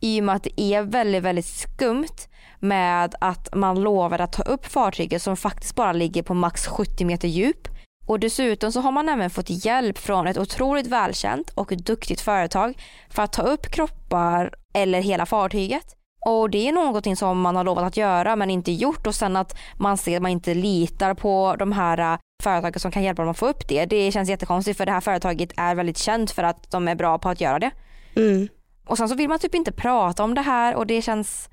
I 0.00 0.20
och 0.20 0.24
med 0.24 0.34
att 0.34 0.42
det 0.42 0.60
är 0.60 0.82
väldigt, 0.82 1.22
väldigt 1.22 1.46
skumt 1.46 2.28
med 2.58 3.14
att 3.20 3.54
man 3.54 3.80
lovar 3.80 4.18
att 4.18 4.32
ta 4.32 4.42
upp 4.42 4.66
fartyget 4.66 5.22
som 5.22 5.36
faktiskt 5.36 5.74
bara 5.74 5.92
ligger 5.92 6.22
på 6.22 6.34
max 6.34 6.66
70 6.66 7.04
meter 7.04 7.28
djup. 7.28 7.68
Och 8.06 8.20
dessutom 8.20 8.72
så 8.72 8.80
har 8.80 8.92
man 8.92 9.08
även 9.08 9.30
fått 9.30 9.64
hjälp 9.64 9.98
från 9.98 10.26
ett 10.26 10.38
otroligt 10.38 10.86
välkänt 10.86 11.50
och 11.50 11.72
duktigt 11.76 12.20
företag 12.20 12.78
för 13.10 13.22
att 13.22 13.32
ta 13.32 13.42
upp 13.42 13.70
kroppar 13.70 14.54
eller 14.74 15.00
hela 15.00 15.26
fartyget. 15.26 15.97
Och 16.20 16.50
det 16.50 16.68
är 16.68 16.72
någonting 16.72 17.16
som 17.16 17.40
man 17.40 17.56
har 17.56 17.64
lovat 17.64 17.84
att 17.84 17.96
göra 17.96 18.36
men 18.36 18.50
inte 18.50 18.72
gjort 18.72 19.06
och 19.06 19.14
sen 19.14 19.36
att 19.36 19.58
man 19.76 19.96
ser 19.96 20.16
att 20.16 20.22
man 20.22 20.30
inte 20.30 20.54
litar 20.54 21.14
på 21.14 21.56
de 21.58 21.72
här 21.72 22.12
äh, 22.12 22.18
företagen 22.42 22.80
som 22.80 22.90
kan 22.90 23.02
hjälpa 23.02 23.22
dem 23.22 23.30
att 23.30 23.38
få 23.38 23.48
upp 23.48 23.68
det. 23.68 23.86
Det 23.86 24.12
känns 24.12 24.28
jättekonstigt 24.28 24.78
för 24.78 24.86
det 24.86 24.92
här 24.92 25.00
företaget 25.00 25.52
är 25.56 25.74
väldigt 25.74 25.98
känt 25.98 26.30
för 26.30 26.42
att 26.42 26.70
de 26.70 26.88
är 26.88 26.94
bra 26.94 27.18
på 27.18 27.28
att 27.28 27.40
göra 27.40 27.58
det. 27.58 27.70
Mm. 28.16 28.48
Och 28.86 28.98
sen 28.98 29.08
så 29.08 29.14
vill 29.14 29.28
man 29.28 29.38
typ 29.38 29.54
inte 29.54 29.72
prata 29.72 30.24
om 30.24 30.34
det 30.34 30.40
här 30.40 30.74
och 30.74 30.86
det 30.86 31.02
känns, 31.02 31.48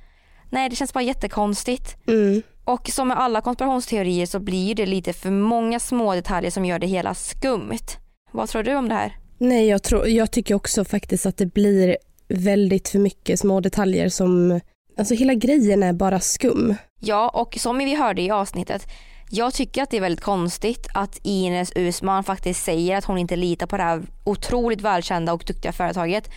nej 0.50 0.70
det 0.70 0.76
känns 0.76 0.94
bara 0.94 1.04
jättekonstigt. 1.04 2.08
Mm. 2.08 2.42
Och 2.64 2.88
som 2.88 3.08
med 3.08 3.20
alla 3.20 3.42
konspirationsteorier 3.42 4.26
så 4.26 4.40
blir 4.40 4.76
det 4.76 4.86
lite 4.86 5.14
för 5.14 5.32
många 5.32 5.80
små 5.80 6.16
detaljer 6.16 6.52
som 6.52 6.66
gör 6.66 6.80
det 6.80 6.88
hela 6.88 7.14
skumt. 7.14 7.88
Vad 8.32 8.50
tror 8.50 8.64
du 8.64 8.76
om 8.76 8.90
det 8.90 8.96
här? 8.96 9.18
Nej, 9.38 9.68
jag, 9.68 9.84
tror, 9.84 10.08
jag 10.08 10.32
tycker 10.32 10.56
också 10.56 10.86
faktiskt 10.86 11.26
att 11.26 11.38
det 11.38 11.46
blir 11.46 11.98
väldigt 12.28 12.90
för 12.90 13.00
mycket 13.00 13.40
små 13.40 13.60
detaljer 13.60 14.10
som... 14.10 14.60
Alltså 14.98 15.14
hela 15.14 15.34
grejen 15.34 15.84
är 15.84 15.94
bara 15.94 16.20
skum. 16.20 16.76
Ja, 17.00 17.30
och 17.30 17.58
som 17.60 17.78
vi 17.78 17.96
hörde 17.96 18.22
i 18.22 18.32
avsnittet, 18.32 18.88
jag 19.30 19.54
tycker 19.54 19.84
att 19.84 19.90
det 19.90 19.98
är 19.98 20.02
väldigt 20.02 20.24
konstigt 20.24 20.88
att 20.94 21.20
Ines 21.24 21.72
Usman 21.76 22.24
faktiskt 22.24 22.64
säger 22.64 22.98
att 22.98 23.06
hon 23.06 23.18
inte 23.18 23.36
litar 23.36 23.68
på 23.68 23.78
det 23.78 23.84
här 23.84 24.04
otroligt 24.24 24.82
välkända 24.82 25.34
och 25.34 25.44
duktiga 25.48 25.72
företaget 25.72 26.30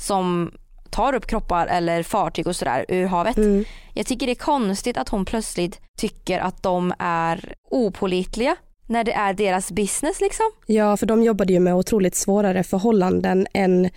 som 0.00 0.52
tar 0.90 1.14
upp 1.14 1.26
kroppar 1.26 1.66
eller 1.66 2.02
fartyg 2.02 2.46
och 2.46 2.56
sådär 2.56 2.84
ur 2.88 3.06
havet. 3.06 3.36
Mm. 3.36 3.64
Jag 3.94 4.06
tycker 4.06 4.26
det 4.26 4.32
är 4.32 4.34
konstigt 4.34 4.96
att 4.96 5.08
hon 5.08 5.24
plötsligt 5.24 5.80
tycker 5.98 6.38
att 6.38 6.62
de 6.62 6.92
är 6.98 7.54
opolitliga 7.70 8.56
när 8.86 9.04
det 9.04 9.12
är 9.12 9.32
deras 9.32 9.72
business 9.72 10.20
liksom. 10.20 10.46
Ja, 10.66 10.96
för 10.96 11.06
de 11.06 11.22
jobbade 11.22 11.52
ju 11.52 11.60
med 11.60 11.74
otroligt 11.74 12.14
svårare 12.14 12.62
förhållanden 12.62 13.46
än 13.54 13.90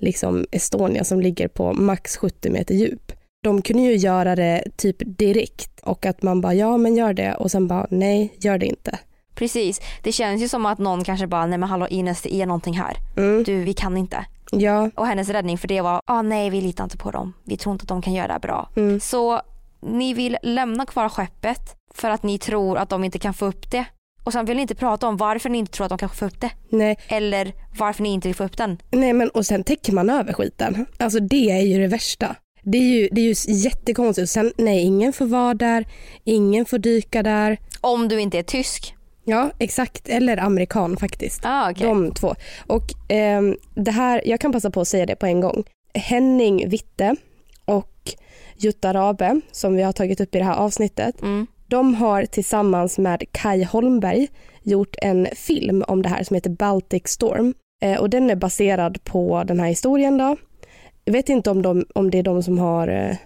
liksom 0.00 0.46
Estonia 0.50 1.04
som 1.04 1.20
ligger 1.20 1.48
på 1.48 1.72
max 1.72 2.16
70 2.16 2.50
meter 2.50 2.74
djup. 2.74 3.12
De 3.42 3.62
kunde 3.62 3.82
ju 3.82 3.96
göra 3.96 4.36
det 4.36 4.64
typ 4.76 4.96
direkt 5.00 5.80
och 5.80 6.06
att 6.06 6.22
man 6.22 6.40
bara 6.40 6.54
ja 6.54 6.76
men 6.76 6.96
gör 6.96 7.12
det 7.12 7.34
och 7.34 7.50
sen 7.50 7.68
bara 7.68 7.86
nej 7.90 8.34
gör 8.38 8.58
det 8.58 8.66
inte. 8.66 8.98
Precis, 9.34 9.80
det 10.02 10.12
känns 10.12 10.42
ju 10.42 10.48
som 10.48 10.66
att 10.66 10.78
någon 10.78 11.04
kanske 11.04 11.26
bara 11.26 11.46
nej 11.46 11.58
men 11.58 11.68
hallå 11.68 11.86
Ines 11.88 12.22
det 12.22 12.34
är 12.34 12.46
någonting 12.46 12.74
här. 12.74 12.96
Mm. 13.16 13.42
Du 13.44 13.64
vi 13.64 13.74
kan 13.74 13.96
inte. 13.96 14.24
Ja, 14.52 14.90
Och 14.94 15.06
hennes 15.06 15.28
räddning 15.28 15.58
för 15.58 15.68
det 15.68 15.80
var 15.80 16.00
ah, 16.04 16.22
nej 16.22 16.50
vi 16.50 16.60
litar 16.60 16.84
inte 16.84 16.96
på 16.96 17.10
dem. 17.10 17.32
Vi 17.44 17.56
tror 17.56 17.72
inte 17.72 17.82
att 17.82 17.88
de 17.88 18.02
kan 18.02 18.12
göra 18.12 18.26
det 18.26 18.32
här 18.32 18.40
bra. 18.40 18.68
Mm. 18.76 19.00
Så 19.00 19.40
ni 19.80 20.14
vill 20.14 20.36
lämna 20.42 20.86
kvar 20.86 21.08
skeppet 21.08 21.76
för 21.94 22.10
att 22.10 22.22
ni 22.22 22.38
tror 22.38 22.78
att 22.78 22.88
de 22.88 23.04
inte 23.04 23.18
kan 23.18 23.34
få 23.34 23.46
upp 23.46 23.70
det. 23.70 23.84
Och 24.24 24.32
sen 24.32 24.44
vill 24.44 24.56
ni 24.56 24.62
inte 24.62 24.74
prata 24.74 25.06
om 25.08 25.16
varför 25.16 25.48
ni 25.48 25.58
inte 25.58 25.72
tror 25.72 25.84
att 25.84 25.88
de 25.90 25.98
kanske 25.98 26.18
får 26.18 26.26
upp 26.26 26.40
det. 26.40 26.50
Nej. 26.68 26.98
Eller 27.08 27.52
varför 27.78 28.02
ni 28.02 28.08
inte 28.08 28.28
vill 28.28 28.34
få 28.34 28.44
upp 28.44 28.56
den. 28.56 28.78
Nej 28.90 29.12
men 29.12 29.28
och 29.28 29.46
sen 29.46 29.64
täcker 29.64 29.92
man 29.92 30.10
över 30.10 30.32
skiten. 30.32 30.86
Alltså 30.98 31.20
det 31.20 31.50
är 31.50 31.60
ju 31.62 31.78
det 31.78 31.86
värsta. 31.86 32.36
Det 32.62 32.78
är 32.78 32.82
ju, 32.82 33.08
det 33.12 33.20
är 33.20 33.24
ju 33.24 33.54
jättekonstigt. 33.54 34.30
Sen 34.30 34.52
nej, 34.58 34.80
ingen 34.82 35.12
får 35.12 35.26
vara 35.26 35.54
där, 35.54 35.86
ingen 36.24 36.64
får 36.66 36.78
dyka 36.78 37.22
där. 37.22 37.58
Om 37.80 38.08
du 38.08 38.20
inte 38.20 38.38
är 38.38 38.42
tysk. 38.42 38.94
Ja, 39.24 39.50
exakt. 39.58 40.08
Eller 40.08 40.36
amerikan 40.36 40.96
faktiskt. 40.96 41.40
Ah, 41.44 41.70
okay. 41.70 41.86
De 41.86 42.14
två. 42.14 42.34
Och 42.66 42.84
ehm, 43.08 43.56
det 43.74 43.90
här, 43.90 44.22
jag 44.24 44.40
kan 44.40 44.52
passa 44.52 44.70
på 44.70 44.80
att 44.80 44.88
säga 44.88 45.06
det 45.06 45.16
på 45.16 45.26
en 45.26 45.40
gång. 45.40 45.64
Henning 45.94 46.68
Witte 46.68 47.16
och 47.64 48.14
Jutta 48.56 48.94
Rabe, 48.94 49.40
som 49.52 49.74
vi 49.74 49.82
har 49.82 49.92
tagit 49.92 50.20
upp 50.20 50.34
i 50.34 50.38
det 50.38 50.44
här 50.44 50.56
avsnittet, 50.56 51.22
Mm. 51.22 51.46
De 51.70 51.94
har 51.94 52.24
tillsammans 52.24 52.98
med 52.98 53.24
Kai 53.32 53.64
Holmberg 53.64 54.28
gjort 54.62 54.96
en 55.02 55.28
film 55.32 55.84
om 55.88 56.02
det 56.02 56.08
här 56.08 56.24
som 56.24 56.34
heter 56.34 56.50
Baltic 56.50 57.02
Storm. 57.08 57.54
Eh, 57.82 58.00
och 58.00 58.10
den 58.10 58.30
är 58.30 58.36
baserad 58.36 59.04
på 59.04 59.44
den 59.44 59.60
här 59.60 59.68
historien 59.68 60.18
då. 60.18 60.36
Jag 61.04 61.12
vet 61.12 61.28
inte 61.28 61.50
om, 61.50 61.62
de, 61.62 61.86
om 61.94 62.10
det 62.10 62.18
är 62.18 62.22
de 62.22 62.42
som 62.42 62.58
har, 62.58 62.88
eh, 62.88 63.16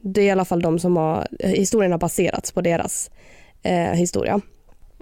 det 0.00 0.20
är 0.20 0.24
i 0.24 0.30
alla 0.30 0.44
fall 0.44 0.62
de 0.62 0.78
som 0.78 0.96
har, 0.96 1.26
eh, 1.38 1.50
historien 1.50 1.92
har 1.92 1.98
baserats 1.98 2.52
på 2.52 2.60
deras 2.60 3.10
eh, 3.62 3.92
historia. 3.92 4.40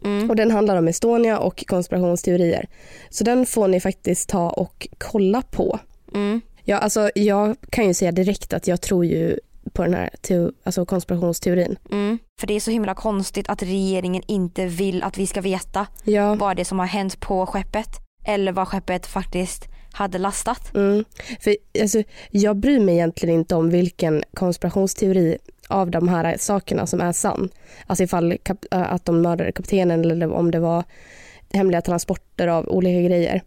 Mm. 0.05 0.31
Och 0.31 0.37
den 0.37 0.50
handlar 0.50 0.76
om 0.76 0.88
Estonia 0.88 1.38
och 1.38 1.64
konspirationsteorier. 1.66 2.68
Så 3.11 3.24
den 3.24 3.46
får 3.46 3.68
ni 3.68 3.81
faktiskt 3.81 4.29
ta 4.29 4.50
och 4.50 4.88
kolla 4.98 5.42
på. 5.42 5.79
Mm. 6.14 6.40
Ja, 6.64 6.79
alltså, 6.79 7.11
jag 7.14 7.57
kan 7.70 7.87
ju 7.87 7.94
säga 7.94 8.12
direkt 8.12 8.53
att 8.53 8.66
jag 8.66 8.81
tror 8.81 9.05
ju 9.05 9.38
på 9.81 9.85
den 9.87 9.95
här 9.95 10.11
teo- 10.23 10.53
alltså 10.64 10.85
konspirationsteorin. 10.87 11.77
Mm. 11.93 12.19
För 12.40 12.47
det 12.47 12.55
är 12.55 12.61
så 12.61 12.71
himla 12.71 12.95
konstigt 12.95 13.49
att 13.49 13.62
regeringen 13.62 14.23
inte 14.27 14.66
vill 14.66 15.03
att 15.03 15.19
vi 15.19 15.27
ska 15.27 15.40
veta 15.40 15.87
Ja. 16.05 16.35
vad 16.35 16.57
det 16.57 16.64
som 16.64 16.79
har 16.79 16.87
hänt 16.87 17.21
på 17.21 17.47
skeppet. 17.47 17.88
Eller 18.25 18.53
vad 18.53 18.69
skeppet 18.69 19.07
faktiskt 19.07 19.64
hade 19.93 20.19
lastat. 20.19 20.75
Mm. 20.75 21.05
För, 21.40 21.57
alltså, 21.81 22.03
jag 22.31 22.57
bryr 22.57 22.81
mig 22.81 22.95
egentligen 22.95 23.35
inte 23.35 23.55
om 23.55 23.71
vilken 23.71 24.23
konspirationsteori 24.35 25.38
av 25.69 25.90
de 25.90 26.09
här 26.09 26.37
sakerna 26.38 26.87
som 26.87 27.01
är 27.01 27.12
sann. 27.12 27.49
Alltså 27.87 28.05
ifall 28.05 28.33
kap- 28.33 28.66
äh, 28.71 28.93
att 28.93 29.05
de 29.05 29.23
mördade 29.23 29.53
kaptenen 29.53 30.01
eller 30.11 30.33
om 30.33 30.51
det 30.51 30.61
var 30.61 30.85
hemliga 31.53 31.81
transporter 31.83 32.49
av 32.49 32.69
olika 32.69 33.01
grejer. 33.09 33.43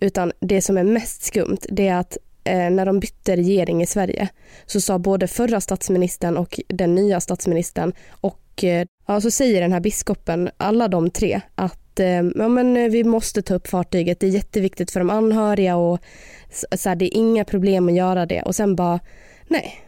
Utan 0.00 0.32
det 0.40 0.62
som 0.62 0.78
är 0.78 0.84
mest 0.84 1.22
skumt 1.22 1.58
det 1.68 1.88
är 1.88 1.96
att 1.96 2.16
Eh, 2.48 2.70
när 2.70 2.86
de 2.86 3.00
bytte 3.00 3.36
regering 3.36 3.82
i 3.82 3.86
Sverige 3.86 4.28
så 4.66 4.80
sa 4.80 4.98
både 4.98 5.28
förra 5.28 5.60
statsministern 5.60 6.36
och 6.36 6.60
den 6.68 6.94
nya 6.94 7.20
statsministern 7.20 7.92
och 8.10 8.64
eh, 8.64 8.86
ja, 9.06 9.20
så 9.20 9.30
säger 9.30 9.60
den 9.60 9.72
här 9.72 9.80
biskopen, 9.80 10.50
alla 10.56 10.88
de 10.88 11.10
tre, 11.10 11.40
att 11.54 12.00
eh, 12.00 12.06
ja, 12.06 12.48
men, 12.48 12.76
eh, 12.76 12.90
vi 12.90 13.04
måste 13.04 13.42
ta 13.42 13.54
upp 13.54 13.68
fartyget, 13.68 14.20
det 14.20 14.26
är 14.26 14.30
jätteviktigt 14.30 14.90
för 14.90 15.00
de 15.00 15.10
anhöriga 15.10 15.76
och 15.76 15.98
så, 16.52 16.66
så 16.76 16.88
här, 16.88 16.96
det 16.96 17.04
är 17.04 17.18
inga 17.18 17.44
problem 17.44 17.88
att 17.88 17.94
göra 17.94 18.26
det 18.26 18.42
och 18.42 18.54
sen 18.54 18.76
bara 18.76 19.00
nej, 19.48 19.84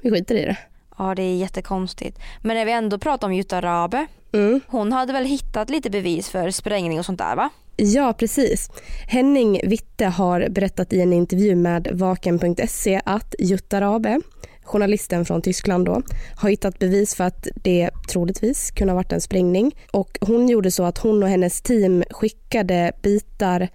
vi 0.00 0.10
skiter 0.10 0.34
i 0.34 0.44
det. 0.44 0.56
Ja 0.98 1.14
det 1.14 1.22
är 1.22 1.36
jättekonstigt. 1.36 2.18
Men 2.42 2.56
när 2.56 2.64
vi 2.64 2.72
ändå 2.72 2.98
pratar 2.98 3.26
om 3.26 3.34
Jutta 3.34 3.60
Rabe. 3.60 4.06
Mm. 4.36 4.60
Hon 4.66 4.92
hade 4.92 5.12
väl 5.12 5.24
hittat 5.24 5.70
lite 5.70 5.90
bevis 5.90 6.28
för 6.28 6.50
sprängning 6.50 6.98
och 6.98 7.04
sånt 7.04 7.18
där 7.18 7.36
va? 7.36 7.50
Ja, 7.76 8.12
precis. 8.12 8.70
Henning 9.06 9.60
Witte 9.64 10.06
har 10.06 10.48
berättat 10.48 10.92
i 10.92 11.00
en 11.00 11.12
intervju 11.12 11.56
med 11.56 11.88
Vaken.se 11.92 13.00
att 13.04 13.34
Jutta 13.38 13.80
Rabe, 13.80 14.20
journalisten 14.64 15.24
från 15.24 15.42
Tyskland 15.42 15.86
då, 15.86 16.02
har 16.36 16.50
hittat 16.50 16.78
bevis 16.78 17.14
för 17.14 17.24
att 17.24 17.46
det 17.54 17.90
troligtvis 18.08 18.70
kunde 18.70 18.92
ha 18.92 18.96
varit 18.96 19.12
en 19.12 19.20
sprängning. 19.20 19.76
Och 19.90 20.18
hon 20.20 20.48
gjorde 20.48 20.70
så 20.70 20.84
att 20.84 20.98
hon 20.98 21.22
och 21.22 21.28
hennes 21.28 21.62
team 21.62 22.04
skickade 22.10 22.92
bitar 23.02 23.68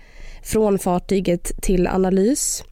från 0.44 0.80
fartyget 0.80 1.62
till 1.62 1.88
analys 1.88 2.64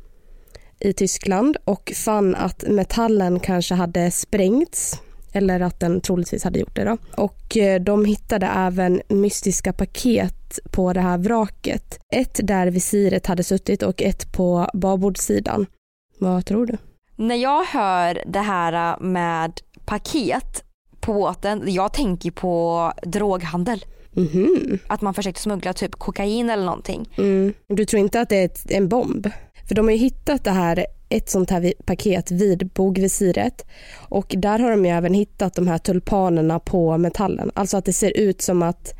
i 0.79 0.93
Tyskland 0.93 1.57
och 1.65 1.91
fann 1.95 2.35
att 2.35 2.63
metallen 2.67 3.39
kanske 3.39 3.75
hade 3.75 4.11
sprängts 4.11 4.99
eller 5.31 5.59
att 5.59 5.79
den 5.79 6.01
troligtvis 6.01 6.43
hade 6.43 6.59
gjort 6.59 6.75
det. 6.75 6.83
Då. 6.83 6.97
Och 7.17 7.57
eh, 7.57 7.81
de 7.81 8.05
hittade 8.05 8.45
även 8.45 9.01
mystiska 9.07 9.73
paket 9.73 10.59
på 10.71 10.93
det 10.93 11.01
här 11.01 11.17
vraket. 11.17 11.99
Ett 12.13 12.39
där 12.43 12.67
visiret 12.67 13.27
hade 13.27 13.43
suttit 13.43 13.83
och 13.83 14.01
ett 14.01 14.31
på 14.31 14.69
babordssidan. 14.73 15.65
Vad 16.19 16.45
tror 16.45 16.65
du? 16.65 16.77
När 17.15 17.35
jag 17.35 17.65
hör 17.65 18.23
det 18.27 18.39
här 18.39 18.99
med 18.99 19.59
paket 19.85 20.63
på 20.99 21.13
båten, 21.13 21.63
jag 21.73 21.93
tänker 21.93 22.31
på 22.31 22.93
droghandel. 23.03 23.85
Mhm. 24.11 24.79
Att 24.87 25.01
man 25.01 25.13
försökte 25.13 25.41
smuggla 25.41 25.73
typ 25.73 25.95
kokain 25.95 26.49
eller 26.49 26.65
någonting. 26.65 27.09
Mm. 27.17 27.53
Du 27.67 27.85
tror 27.85 27.99
inte 27.99 28.21
att 28.21 28.29
det 28.29 28.71
är 28.71 28.77
en 28.77 28.89
bomb? 28.89 29.27
För 29.67 29.75
de 29.75 29.85
har 29.85 29.91
ju 29.91 29.97
hittat 29.97 30.43
det 30.43 30.51
här, 30.51 30.85
ett 31.09 31.29
sånt 31.29 31.49
här 31.49 31.73
paket 31.85 32.31
vid 32.31 32.67
bogvisiret 32.67 33.65
och 33.97 34.35
där 34.37 34.59
har 34.59 34.71
de 34.71 34.85
ju 34.85 34.91
även 34.91 35.13
hittat 35.13 35.53
de 35.53 35.67
här 35.67 35.77
tulpanerna 35.77 36.59
på 36.59 36.97
metallen. 36.97 37.51
Alltså 37.53 37.77
att 37.77 37.85
det 37.85 37.93
ser 37.93 38.17
ut 38.17 38.41
som 38.41 38.63
att 38.63 38.93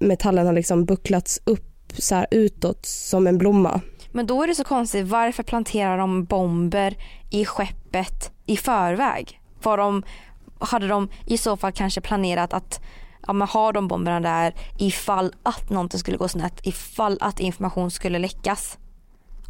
metallen 0.00 0.46
har 0.46 0.52
liksom 0.52 0.84
bucklats 0.84 1.40
upp 1.44 1.92
så 1.98 2.14
här 2.14 2.26
utåt 2.30 2.86
som 2.86 3.26
en 3.26 3.38
blomma. 3.38 3.80
Men 4.12 4.26
då 4.26 4.42
är 4.42 4.46
det 4.46 4.54
så 4.54 4.64
konstigt, 4.64 5.06
varför 5.06 5.42
planterar 5.42 5.98
de 5.98 6.24
bomber 6.24 6.96
i 7.30 7.44
skeppet 7.44 8.30
i 8.46 8.56
förväg? 8.56 9.40
Var 9.62 9.78
de, 9.78 10.02
hade 10.58 10.88
de 10.88 11.08
i 11.26 11.38
så 11.38 11.56
fall 11.56 11.72
kanske 11.72 12.00
planerat 12.00 12.52
att 12.52 12.80
ja, 13.26 13.32
men 13.32 13.48
har 13.48 13.72
de 13.72 13.88
bomberna 13.88 14.20
där 14.20 14.54
ifall 14.78 15.34
att 15.42 15.70
någonting 15.70 16.00
skulle 16.00 16.16
gå 16.16 16.28
snett, 16.28 16.60
ifall 16.62 17.18
att 17.20 17.40
information 17.40 17.90
skulle 17.90 18.18
läckas? 18.18 18.78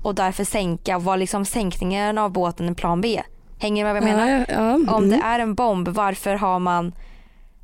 Och 0.02 0.14
därför 0.14 0.44
sänka, 0.44 0.98
var 0.98 1.16
liksom 1.16 1.44
sänkningen 1.44 2.18
av 2.18 2.30
båten 2.32 2.68
en 2.68 2.74
plan 2.74 3.00
B? 3.00 3.22
Hänger 3.58 3.84
du 3.86 3.92
med 3.92 4.02
vad 4.02 4.10
jag 4.10 4.18
Ja, 4.20 4.24
menar? 4.26 4.44
ja, 4.48 4.54
ja. 4.54 4.74
Om 4.96 5.04
Mm. 5.04 5.10
det 5.10 5.24
är 5.26 5.38
en 5.38 5.54
bomb, 5.54 5.88
varför 5.88 6.34
har 6.34 6.58
man 6.58 6.92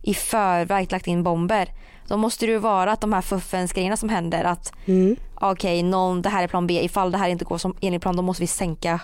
i 0.03 0.15
förväg 0.15 0.93
lagt 0.93 1.07
in 1.07 1.23
bomber? 1.23 1.69
Då 2.09 2.17
måste 2.17 2.47
det 2.47 2.53
ju 2.53 2.59
vara 2.59 2.93
att 2.93 3.01
de 3.01 3.13
här 3.13 3.21
fuffens 3.21 3.73
grejerna 3.73 3.97
som 3.97 4.09
händer 4.09 4.45
att 4.45 4.73
Mm. 4.87 5.17
okej, 5.35 5.83
någon, 5.83 6.23
det 6.23 6.29
här 6.29 6.43
är 6.43 6.49
plan 6.49 6.67
B. 6.67 6.81
Ifall 6.85 7.13
det 7.13 7.19
här 7.19 7.29
inte 7.29 7.45
går 7.45 7.59
som 7.59 7.77
enligt 7.81 8.03
plan 8.03 8.17
då 8.17 8.23
måste 8.23 8.43
vi 8.43 8.47
sänka 8.47 9.01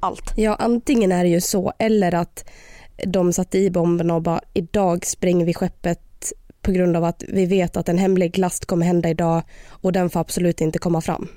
allt. 0.00 0.32
Ja, 0.36 0.56
antingen 0.58 1.12
är 1.12 1.24
det 1.24 1.30
ju 1.30 1.40
så 1.40 1.72
eller 1.78 2.14
att 2.14 2.44
de 3.06 3.32
satte 3.32 3.58
i 3.58 3.70
bomberna 3.70 4.14
och 4.14 4.22
bara 4.22 4.40
idag 4.54 5.06
spränger 5.06 5.46
vi 5.46 5.54
skeppet 5.54 6.32
på 6.62 6.72
grund 6.72 6.96
av 6.96 7.04
att 7.04 7.22
vi 7.28 7.46
vet 7.46 7.76
att 7.76 7.88
en 7.88 7.98
hemlig 7.98 8.38
last 8.38 8.66
kommer 8.66 8.86
hända 8.86 9.08
idag 9.08 9.42
och 9.68 9.92
den 9.92 10.10
får 10.10 10.20
absolut 10.20 10.60
inte 10.60 10.78
komma 10.78 11.00
fram. 11.00 11.28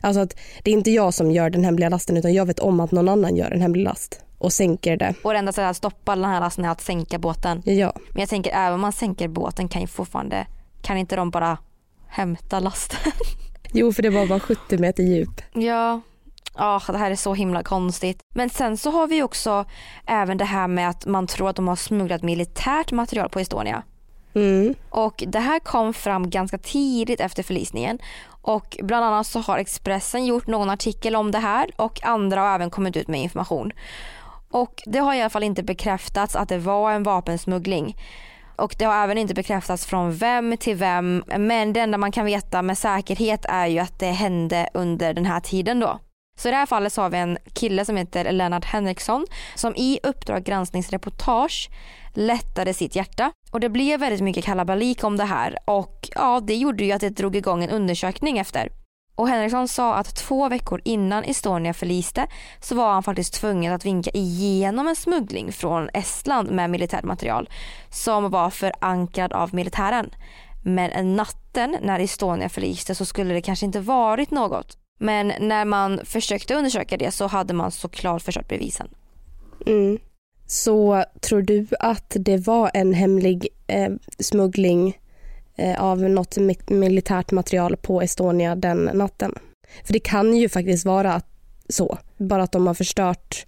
Alltså 0.00 0.20
att 0.20 0.36
det 0.62 0.70
är 0.70 0.74
inte 0.74 0.90
jag 0.90 1.14
som 1.14 1.30
gör 1.30 1.50
den 1.50 1.64
hemliga 1.64 1.88
lasten 1.88 2.16
utan 2.16 2.34
jag 2.34 2.46
vet 2.46 2.58
om 2.58 2.80
att 2.80 2.92
någon 2.92 3.08
annan 3.08 3.36
gör 3.36 3.50
en 3.50 3.60
hemlig 3.60 3.84
last 3.84 4.20
och 4.38 4.52
sänker 4.52 4.96
det. 4.96 5.14
Och 5.22 5.32
det 5.32 5.38
enda 5.38 5.52
sättet 5.52 5.70
att 5.70 5.76
stoppa 5.76 6.16
den 6.16 6.24
här 6.24 6.40
lasten 6.40 6.64
är 6.64 6.68
att 6.68 6.80
sänka 6.80 7.18
båten. 7.18 7.62
Ja. 7.64 7.92
Men 8.12 8.20
jag 8.20 8.28
tänker 8.28 8.50
även 8.50 8.74
om 8.74 8.80
man 8.80 8.92
sänker 8.92 9.28
båten 9.28 9.68
kan 9.68 9.80
ju 9.80 9.86
fortfarande, 9.86 10.46
kan 10.82 10.96
inte 10.96 11.16
de 11.16 11.30
bara 11.30 11.58
hämta 12.08 12.60
lasten? 12.60 13.12
Jo, 13.72 13.92
för 13.92 14.02
det 14.02 14.10
var 14.10 14.26
bara 14.26 14.40
70 14.40 14.78
meter 14.78 15.02
djup. 15.02 15.42
Ja, 15.54 16.00
Ja, 16.58 16.82
det 16.86 16.98
här 16.98 17.10
är 17.10 17.16
så 17.16 17.34
himla 17.34 17.62
konstigt. 17.62 18.22
Men 18.34 18.50
sen 18.50 18.76
så 18.76 18.90
har 18.90 19.06
vi 19.06 19.22
också 19.22 19.64
även 20.06 20.38
det 20.38 20.44
här 20.44 20.68
med 20.68 20.88
att 20.88 21.06
man 21.06 21.26
tror 21.26 21.50
att 21.50 21.56
de 21.56 21.68
har 21.68 21.76
smugglat 21.76 22.22
militärt 22.22 22.92
material 22.92 23.28
på 23.28 23.40
Estonia. 23.40 23.82
Mm. 24.36 24.74
Och 24.90 25.24
det 25.26 25.38
här 25.38 25.58
kom 25.58 25.94
fram 25.94 26.30
ganska 26.30 26.58
tidigt 26.58 27.20
efter 27.20 27.42
förlisningen. 27.42 27.98
Och 28.42 28.76
bland 28.82 29.04
annat 29.04 29.26
så 29.26 29.40
har 29.40 29.58
Expressen 29.58 30.26
gjort 30.26 30.46
någon 30.46 30.70
artikel 30.70 31.16
om 31.16 31.30
det 31.30 31.38
här 31.38 31.70
och 31.76 32.04
andra 32.04 32.40
har 32.40 32.54
även 32.54 32.70
kommit 32.70 32.96
ut 32.96 33.08
med 33.08 33.22
information. 33.22 33.72
Och 34.50 34.82
det 34.86 34.98
har 34.98 35.14
i 35.14 35.20
alla 35.20 35.30
fall 35.30 35.42
inte 35.42 35.62
bekräftats 35.62 36.36
att 36.36 36.48
det 36.48 36.58
var 36.58 36.90
en 36.92 37.02
vapensmuggling. 37.02 37.96
Och 38.56 38.74
det 38.78 38.84
har 38.84 39.04
även 39.04 39.18
inte 39.18 39.34
bekräftats 39.34 39.86
från 39.86 40.16
vem 40.16 40.56
till 40.56 40.76
vem. 40.76 41.24
Men 41.38 41.72
det 41.72 41.80
enda 41.80 41.98
man 41.98 42.12
kan 42.12 42.26
veta 42.26 42.62
med 42.62 42.78
säkerhet 42.78 43.44
är 43.48 43.66
ju 43.66 43.78
att 43.78 43.98
det 43.98 44.06
hände 44.10 44.68
under 44.74 45.14
den 45.14 45.26
här 45.26 45.40
tiden 45.40 45.80
då. 45.80 45.98
Så 46.36 46.48
i 46.48 46.50
det 46.50 46.56
här 46.56 46.66
fallet 46.66 46.92
så 46.92 47.02
har 47.02 47.10
vi 47.10 47.18
en 47.18 47.38
kille 47.52 47.84
som 47.84 47.96
heter 47.96 48.32
Lennart 48.32 48.64
Henriksson 48.64 49.26
som 49.54 49.76
i 49.76 50.00
Uppdrag 50.02 50.44
granskningsreportage 50.44 51.70
lättade 52.14 52.74
sitt 52.74 52.96
hjärta. 52.96 53.32
Och 53.50 53.60
det 53.60 53.68
blev 53.68 54.00
väldigt 54.00 54.20
mycket 54.20 54.44
kalabalik 54.44 55.04
om 55.04 55.16
det 55.16 55.24
här 55.24 55.58
och 55.64 56.08
ja, 56.14 56.40
det 56.40 56.56
gjorde 56.56 56.84
ju 56.84 56.92
att 56.92 57.00
det 57.00 57.08
drog 57.08 57.36
igång 57.36 57.64
en 57.64 57.70
undersökning 57.70 58.38
efter. 58.38 58.68
Och 59.14 59.28
Henriksson 59.28 59.68
sa 59.68 59.94
att 59.94 60.16
två 60.16 60.48
veckor 60.48 60.80
innan 60.84 61.24
Estonia 61.24 61.74
förliste 61.74 62.26
så 62.60 62.74
var 62.74 62.92
han 62.92 63.02
faktiskt 63.02 63.34
tvungen 63.34 63.72
att 63.72 63.84
vinka 63.84 64.10
igenom 64.14 64.88
en 64.88 64.96
smuggling 64.96 65.52
från 65.52 65.88
Estland 65.94 66.50
med 66.50 66.70
militärmaterial 66.70 67.48
som 67.90 68.30
var 68.30 68.50
förankrad 68.50 69.32
av 69.32 69.54
militären. 69.54 70.10
Men 70.64 71.16
natten 71.16 71.76
när 71.82 72.00
Estonia 72.00 72.48
förliste 72.48 72.94
så 72.94 73.04
skulle 73.04 73.34
det 73.34 73.42
kanske 73.42 73.66
inte 73.66 73.80
varit 73.80 74.30
något. 74.30 74.85
Men 74.98 75.32
när 75.40 75.64
man 75.64 76.00
försökte 76.04 76.54
undersöka 76.54 76.96
det 76.96 77.10
så 77.10 77.26
hade 77.26 77.54
man 77.54 77.70
såklart 77.70 78.22
förstört 78.22 78.48
bevisen. 78.48 78.88
Mm. 79.66 79.98
Så 80.46 81.04
tror 81.20 81.42
du 81.42 81.66
att 81.80 82.16
det 82.18 82.36
var 82.36 82.70
en 82.74 82.92
hemlig 82.94 83.48
eh, 83.66 83.92
smuggling 84.18 84.98
eh, 85.56 85.82
av 85.82 86.00
något 86.00 86.36
mi- 86.36 86.72
militärt 86.72 87.30
material 87.32 87.76
på 87.76 88.02
Estonia 88.02 88.56
den 88.56 88.90
natten. 88.94 89.34
För 89.84 89.92
det 89.92 90.00
kan 90.00 90.36
ju 90.36 90.48
faktiskt 90.48 90.86
vara 90.86 91.20
så, 91.68 91.98
bara 92.16 92.42
att 92.42 92.52
de 92.52 92.66
har 92.66 92.74
förstört 92.74 93.46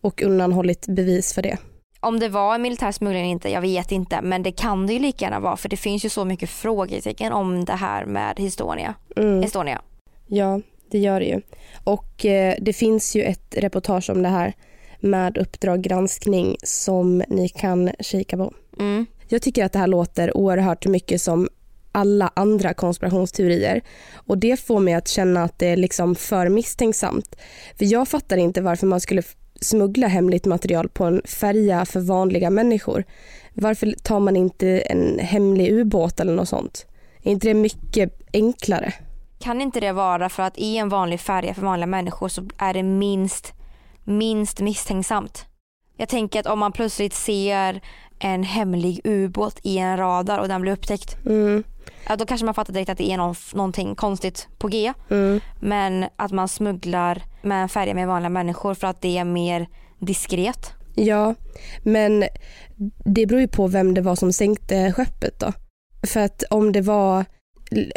och 0.00 0.22
undanhållit 0.22 0.86
bevis 0.86 1.34
för 1.34 1.42
det. 1.42 1.58
Om 2.00 2.18
det 2.20 2.28
var 2.28 2.54
en 2.54 2.62
militär 2.62 2.92
smuggling 2.92 3.22
eller 3.22 3.30
inte, 3.30 3.48
jag 3.48 3.60
vet 3.60 3.92
inte. 3.92 4.22
Men 4.22 4.42
det 4.42 4.52
kan 4.52 4.86
det 4.86 4.92
ju 4.92 4.98
lika 4.98 5.24
gärna 5.24 5.40
vara 5.40 5.56
för 5.56 5.68
det 5.68 5.76
finns 5.76 6.04
ju 6.04 6.08
så 6.08 6.24
mycket 6.24 6.50
frågetecken 6.50 7.32
om 7.32 7.64
det 7.64 7.72
här 7.72 8.04
med 8.04 8.40
Estonia. 8.40 8.94
Mm. 9.16 9.42
Estonia. 9.42 9.80
Ja, 10.26 10.60
det 10.92 10.98
gör 10.98 11.20
det 11.20 11.26
ju. 11.26 11.40
Och 11.84 12.26
eh, 12.26 12.54
det 12.60 12.72
finns 12.72 13.16
ju 13.16 13.22
ett 13.22 13.54
reportage 13.56 14.10
om 14.10 14.22
det 14.22 14.28
här 14.28 14.52
med 15.00 15.38
Uppdrag 15.38 15.82
granskning 15.82 16.56
som 16.62 17.22
ni 17.28 17.48
kan 17.48 17.90
kika 18.00 18.36
på. 18.36 18.52
Mm. 18.78 19.06
Jag 19.28 19.42
tycker 19.42 19.64
att 19.64 19.72
det 19.72 19.78
här 19.78 19.86
låter 19.86 20.36
oerhört 20.36 20.86
mycket 20.86 21.20
som 21.20 21.48
alla 21.92 22.32
andra 22.36 22.74
konspirationsteorier 22.74 23.80
och 24.14 24.38
det 24.38 24.60
får 24.60 24.80
mig 24.80 24.94
att 24.94 25.08
känna 25.08 25.44
att 25.44 25.58
det 25.58 25.66
är 25.66 25.76
liksom 25.76 26.14
för 26.14 26.48
misstänksamt. 26.48 27.36
För 27.78 27.84
jag 27.84 28.08
fattar 28.08 28.36
inte 28.36 28.60
varför 28.60 28.86
man 28.86 29.00
skulle 29.00 29.22
smuggla 29.60 30.06
hemligt 30.06 30.44
material 30.44 30.88
på 30.88 31.04
en 31.04 31.22
färja 31.24 31.84
för 31.84 32.00
vanliga 32.00 32.50
människor. 32.50 33.04
Varför 33.54 33.94
tar 34.02 34.20
man 34.20 34.36
inte 34.36 34.68
en 34.68 35.18
hemlig 35.18 35.72
ubåt 35.72 36.20
eller 36.20 36.32
något 36.32 36.48
sånt? 36.48 36.86
Är 37.22 37.30
inte 37.30 37.48
det 37.48 37.54
mycket 37.54 38.12
enklare? 38.32 38.92
Kan 39.42 39.60
inte 39.60 39.80
det 39.80 39.92
vara 39.92 40.28
för 40.28 40.42
att 40.42 40.58
i 40.58 40.76
en 40.76 40.88
vanlig 40.88 41.20
färja 41.20 41.54
för 41.54 41.62
vanliga 41.62 41.86
människor 41.86 42.28
så 42.28 42.48
är 42.58 42.74
det 42.74 42.82
minst, 42.82 43.52
minst 44.04 44.60
misstänksamt? 44.60 45.46
Jag 45.96 46.08
tänker 46.08 46.40
att 46.40 46.46
om 46.46 46.58
man 46.58 46.72
plötsligt 46.72 47.14
ser 47.14 47.80
en 48.18 48.42
hemlig 48.42 49.00
ubåt 49.04 49.60
i 49.62 49.78
en 49.78 49.96
radar 49.96 50.38
och 50.38 50.48
den 50.48 50.60
blir 50.60 50.72
upptäckt. 50.72 51.16
Mm. 51.26 51.64
Ja, 52.08 52.16
då 52.16 52.26
kanske 52.26 52.44
man 52.44 52.54
fattar 52.54 52.72
direkt 52.72 52.90
att 52.90 52.98
det 52.98 53.10
är 53.10 53.16
någon, 53.16 53.34
någonting 53.54 53.94
konstigt 53.94 54.48
på 54.58 54.68
G. 54.68 54.92
Mm. 55.10 55.40
Men 55.60 56.06
att 56.16 56.32
man 56.32 56.48
smugglar 56.48 57.22
med 57.42 57.62
en 57.62 57.68
färja 57.68 57.94
med 57.94 58.08
vanliga 58.08 58.30
människor 58.30 58.74
för 58.74 58.86
att 58.86 59.00
det 59.00 59.18
är 59.18 59.24
mer 59.24 59.68
diskret. 59.98 60.72
Ja, 60.94 61.34
men 61.82 62.24
det 63.04 63.26
beror 63.26 63.40
ju 63.40 63.48
på 63.48 63.66
vem 63.66 63.94
det 63.94 64.00
var 64.00 64.16
som 64.16 64.32
sänkte 64.32 64.92
skeppet 64.92 65.40
då. 65.40 65.52
För 66.06 66.20
att 66.20 66.42
om 66.50 66.72
det 66.72 66.80
var 66.80 67.24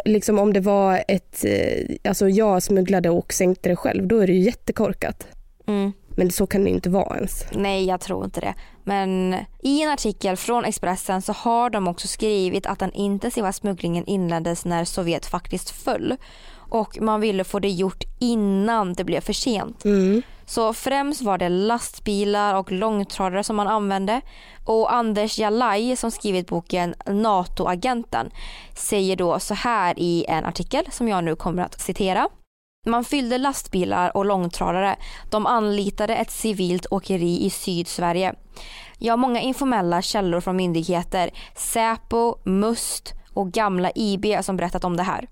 liksom 0.04 0.38
om 0.38 0.52
det 0.52 0.60
var 0.60 1.04
ett, 1.08 1.44
eh, 1.44 1.96
alltså 2.08 2.28
jag 2.28 2.62
smugglade 2.62 3.10
och 3.10 3.32
sänkte 3.32 3.68
det 3.68 3.76
själv, 3.76 4.06
då 4.06 4.18
är 4.18 4.26
det 4.26 4.32
ju 4.32 4.42
jättekorkat. 4.42 5.26
Mm. 5.66 5.92
Men 6.08 6.30
så 6.30 6.46
kan 6.46 6.64
det 6.64 6.70
inte 6.70 6.90
vara 6.90 7.16
ens. 7.16 7.44
Nej, 7.52 7.84
jag 7.84 8.00
tror 8.00 8.24
inte 8.24 8.40
det. 8.40 8.54
Men 8.84 9.36
i 9.62 9.82
en 9.82 9.90
artikel 9.90 10.36
från 10.36 10.64
Expressen 10.64 11.22
så 11.22 11.32
har 11.32 11.70
de 11.70 11.88
också 11.88 12.08
skrivit 12.08 12.66
att 12.66 12.78
den 12.78 12.92
intensiva 12.92 13.52
smugglingen 13.52 14.04
inleddes 14.06 14.64
när 14.64 14.84
Sovjet 14.84 15.26
faktiskt 15.26 15.70
föll. 15.70 16.16
Och 16.68 16.98
man 17.00 17.20
ville 17.20 17.44
få 17.44 17.58
det 17.58 17.68
gjort 17.68 18.04
innan 18.18 18.92
det 18.92 19.04
blev 19.04 19.20
för 19.20 19.32
sent. 19.32 19.84
Mm. 19.84 20.22
Så 20.46 20.72
främst 20.72 21.22
var 21.22 21.38
det 21.38 21.48
lastbilar 21.48 22.54
och 22.54 22.72
långtradare 22.72 23.44
som 23.44 23.56
man 23.56 23.68
använde. 23.68 24.20
Och 24.64 24.92
Anders 24.92 25.38
Jalaj 25.38 25.96
som 25.96 26.10
skrivit 26.10 26.48
boken 26.48 26.94
NATO-agenten 27.06 28.30
säger 28.74 29.16
då 29.16 29.38
så 29.38 29.54
här 29.54 29.94
i 29.98 30.24
en 30.28 30.44
artikel 30.44 30.84
som 30.90 31.08
jag 31.08 31.24
nu 31.24 31.36
kommer 31.36 31.62
att 31.62 31.80
citera. 31.80 32.28
Man 32.86 33.04
fyllde 33.04 33.38
lastbilar 33.38 34.16
och 34.16 34.24
långtradare. 34.24 34.96
De 35.30 35.46
anlitade 35.46 36.16
ett 36.16 36.30
civilt 36.30 36.86
åkeri 36.90 37.44
i 37.44 37.50
Sydsverige. 37.50 38.34
Jag 38.98 39.12
har 39.12 39.18
många 39.18 39.40
informella 39.40 40.02
källor 40.02 40.40
från 40.40 40.56
myndigheter, 40.56 41.30
Säpo, 41.54 42.38
Must 42.44 43.14
och 43.34 43.52
gamla 43.52 43.90
IB 43.94 44.26
som 44.44 44.56
berättat 44.56 44.84
om 44.84 44.96
det 44.96 45.02
här. 45.02 45.28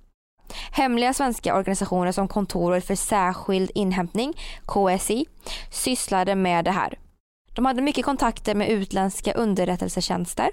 Hemliga 0.71 1.15
svenska 1.15 1.57
organisationer 1.57 2.13
som 2.13 2.29
Kontoret 2.29 2.85
för 2.85 2.95
särskild 2.95 3.71
inhämtning, 3.75 4.35
KSI, 4.67 5.27
sysslade 5.71 6.35
med 6.35 6.65
det 6.65 6.71
här. 6.71 6.99
De 7.55 7.65
hade 7.65 7.83
mycket 7.83 8.05
kontakter 8.05 8.55
med 8.55 8.71
utländska 8.71 9.33
underrättelsetjänster. 9.33 10.51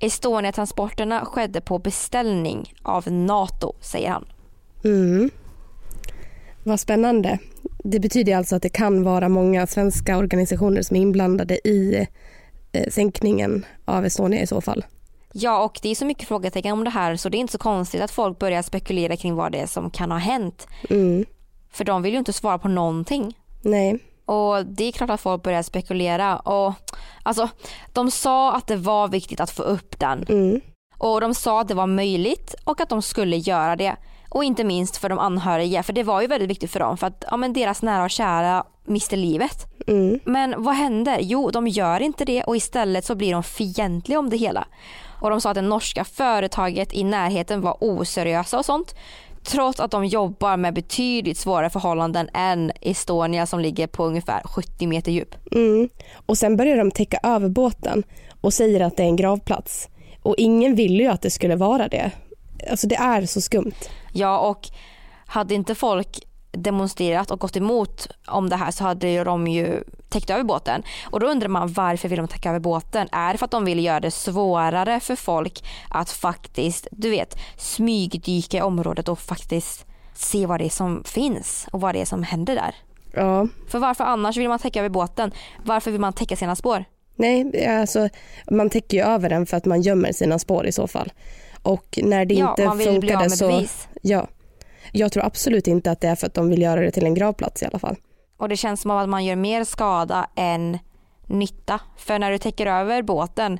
Estonia-transporterna 0.00 1.24
skedde 1.24 1.60
på 1.60 1.78
beställning 1.78 2.74
av 2.82 3.12
NATO, 3.12 3.74
säger 3.80 4.10
han. 4.10 4.24
Mm. 4.84 5.30
Vad 6.64 6.80
spännande. 6.80 7.38
Det 7.84 8.00
betyder 8.00 8.36
alltså 8.36 8.56
att 8.56 8.62
det 8.62 8.68
kan 8.68 9.02
vara 9.02 9.28
många 9.28 9.66
svenska 9.66 10.18
organisationer 10.18 10.82
som 10.82 10.96
är 10.96 11.00
inblandade 11.00 11.68
i 11.68 12.06
eh, 12.72 12.88
sänkningen 12.90 13.66
av 13.84 14.04
Estonia 14.04 14.42
i 14.42 14.46
så 14.46 14.60
fall. 14.60 14.84
Ja, 15.32 15.64
och 15.64 15.78
det 15.82 15.88
är 15.88 15.94
så 15.94 16.04
mycket 16.04 16.28
frågetecken 16.28 16.72
om 16.72 16.84
det 16.84 16.90
här 16.90 17.16
så 17.16 17.28
det 17.28 17.36
är 17.36 17.40
inte 17.40 17.52
så 17.52 17.58
konstigt 17.58 18.02
att 18.02 18.10
folk 18.10 18.38
börjar 18.38 18.62
spekulera 18.62 19.16
kring 19.16 19.34
vad 19.34 19.52
det 19.52 19.58
är 19.58 19.66
som 19.66 19.90
kan 19.90 20.10
ha 20.10 20.18
hänt. 20.18 20.66
Mm. 20.90 21.24
För 21.72 21.84
de 21.84 22.02
vill 22.02 22.12
ju 22.12 22.18
inte 22.18 22.32
svara 22.32 22.58
på 22.58 22.68
någonting. 22.68 23.38
Nej. 23.62 23.98
Och 24.24 24.66
det 24.66 24.84
är 24.84 24.92
klart 24.92 25.10
att 25.10 25.20
folk 25.20 25.42
börjar 25.42 25.62
spekulera. 25.62 26.38
Och, 26.38 26.74
alltså, 27.22 27.48
de 27.92 28.10
sa 28.10 28.52
att 28.52 28.66
det 28.66 28.76
var 28.76 29.08
viktigt 29.08 29.40
att 29.40 29.50
få 29.50 29.62
upp 29.62 29.98
den. 29.98 30.24
Mm. 30.28 30.60
Och 30.98 31.20
de 31.20 31.34
sa 31.34 31.60
att 31.60 31.68
det 31.68 31.74
var 31.74 31.86
möjligt 31.86 32.54
och 32.64 32.80
att 32.80 32.88
de 32.88 33.02
skulle 33.02 33.36
göra 33.36 33.76
det. 33.76 33.96
Och 34.28 34.44
inte 34.44 34.64
minst 34.64 34.96
för 34.96 35.08
de 35.08 35.18
anhöriga, 35.18 35.82
för 35.82 35.92
det 35.92 36.02
var 36.02 36.20
ju 36.20 36.26
väldigt 36.26 36.50
viktigt 36.50 36.70
för 36.70 36.80
dem 36.80 36.96
för 36.96 37.06
att 37.06 37.24
ja, 37.30 37.36
men 37.36 37.52
deras 37.52 37.82
nära 37.82 38.04
och 38.04 38.10
kära 38.10 38.64
miste 38.84 39.16
livet. 39.16 39.66
Mm. 39.86 40.20
Men 40.24 40.62
vad 40.62 40.74
händer? 40.74 41.18
Jo, 41.20 41.50
de 41.50 41.68
gör 41.68 42.00
inte 42.00 42.24
det 42.24 42.42
och 42.42 42.56
istället 42.56 43.04
så 43.04 43.14
blir 43.14 43.32
de 43.32 43.42
fientliga 43.42 44.18
om 44.18 44.30
det 44.30 44.36
hela. 44.36 44.66
Och 45.22 45.30
de 45.30 45.40
sa 45.40 45.50
att 45.50 45.54
det 45.54 45.62
norska 45.62 46.04
företaget 46.04 46.94
i 46.94 47.04
närheten 47.04 47.60
var 47.60 47.76
oseriösa 47.80 48.58
och 48.58 48.64
sånt. 48.64 48.94
Trots 49.44 49.80
att 49.80 49.90
de 49.90 50.04
jobbar 50.04 50.56
med 50.56 50.74
betydligt 50.74 51.38
svårare 51.38 51.70
förhållanden 51.70 52.28
än 52.34 52.72
Estonia 52.80 53.46
som 53.46 53.60
ligger 53.60 53.86
på 53.86 54.04
ungefär 54.04 54.42
70 54.44 54.86
meter 54.86 55.12
djup. 55.12 55.34
Mm. 55.52 55.88
Och 56.26 56.38
sen 56.38 56.56
börjar 56.56 56.76
de 56.76 56.90
täcka 56.90 57.20
över 57.22 57.48
båten 57.48 58.02
och 58.40 58.54
säger 58.54 58.80
att 58.80 58.96
det 58.96 59.02
är 59.02 59.06
en 59.06 59.16
gravplats. 59.16 59.88
Och 60.22 60.34
ingen 60.38 60.74
ville 60.74 61.02
ju 61.02 61.08
att 61.08 61.22
det 61.22 61.30
skulle 61.30 61.56
vara 61.56 61.88
det. 61.88 62.10
Alltså 62.70 62.86
det 62.86 62.96
är 62.96 63.26
så 63.26 63.40
skumt. 63.40 63.74
Ja, 64.12 64.38
och 64.38 64.68
hade 65.26 65.54
inte 65.54 65.74
folk 65.74 66.20
demonstrerat 66.52 67.30
och 67.30 67.40
gått 67.40 67.56
emot 67.56 68.08
om 68.26 68.48
det 68.48 68.56
här 68.56 68.70
så 68.70 68.84
hade 68.84 69.08
ju 69.08 69.24
de 69.24 69.46
ju 69.46 69.84
täckt 70.08 70.30
över 70.30 70.44
båten. 70.44 70.82
Och 71.10 71.20
då 71.20 71.26
undrar 71.26 71.48
man 71.48 71.72
varför 71.72 72.08
vill 72.08 72.18
de 72.18 72.28
täcka 72.28 72.48
över 72.48 72.60
båten? 72.60 73.08
Är 73.12 73.32
det 73.32 73.38
för 73.38 73.44
att 73.44 73.50
de 73.50 73.64
vill 73.64 73.84
göra 73.84 74.00
det 74.00 74.10
svårare 74.10 75.00
för 75.00 75.16
folk 75.16 75.64
att 75.88 76.10
faktiskt, 76.10 76.88
du 76.90 77.10
vet, 77.10 77.36
smygdyka 77.56 78.58
i 78.58 78.62
området 78.62 79.08
och 79.08 79.18
faktiskt 79.18 79.86
se 80.14 80.46
vad 80.46 80.60
det 80.60 80.64
är 80.64 80.70
som 80.70 81.04
finns 81.04 81.66
och 81.70 81.80
vad 81.80 81.94
det 81.94 82.00
är 82.00 82.04
som 82.04 82.22
händer 82.22 82.54
där? 82.54 82.74
Ja. 83.14 83.48
För 83.68 83.78
varför 83.78 84.04
annars 84.04 84.36
vill 84.36 84.48
man 84.48 84.58
täcka 84.58 84.80
över 84.80 84.88
båten? 84.88 85.32
Varför 85.64 85.90
vill 85.90 86.00
man 86.00 86.12
täcka 86.12 86.36
sina 86.36 86.56
spår? 86.56 86.84
Nej, 87.16 87.66
alltså 87.66 88.08
man 88.50 88.70
täcker 88.70 88.96
ju 88.96 89.02
över 89.02 89.30
den 89.30 89.46
för 89.46 89.56
att 89.56 89.64
man 89.64 89.82
gömmer 89.82 90.12
sina 90.12 90.38
spår 90.38 90.66
i 90.66 90.72
så 90.72 90.86
fall. 90.86 91.12
Och 91.62 91.98
när 92.02 92.24
det 92.24 92.34
Ja, 92.34 92.50
inte 92.50 92.64
man 92.64 92.78
vill 92.78 93.00
bli 93.00 93.12
av 93.14 93.18
funkade 93.18 93.28
med 93.28 93.38
så... 93.38 93.48
bevis. 93.48 93.88
Ja. 94.02 94.26
Jag 94.92 95.12
tror 95.12 95.24
absolut 95.24 95.66
inte 95.66 95.90
att 95.90 96.00
det 96.00 96.08
är 96.08 96.14
för 96.14 96.26
att 96.26 96.34
de 96.34 96.48
vill 96.48 96.62
göra 96.62 96.80
det 96.80 96.90
till 96.90 97.06
en 97.06 97.14
gravplats 97.14 97.62
i 97.62 97.66
alla 97.66 97.78
fall. 97.78 97.96
Och 98.36 98.48
det 98.48 98.56
känns 98.56 98.80
som 98.80 98.90
att 98.90 99.08
man 99.08 99.24
gör 99.24 99.36
mer 99.36 99.64
skada 99.64 100.26
än 100.36 100.78
nytta. 101.26 101.80
För 101.96 102.18
när 102.18 102.30
du 102.30 102.38
täcker 102.38 102.66
över 102.66 103.02
båten, 103.02 103.58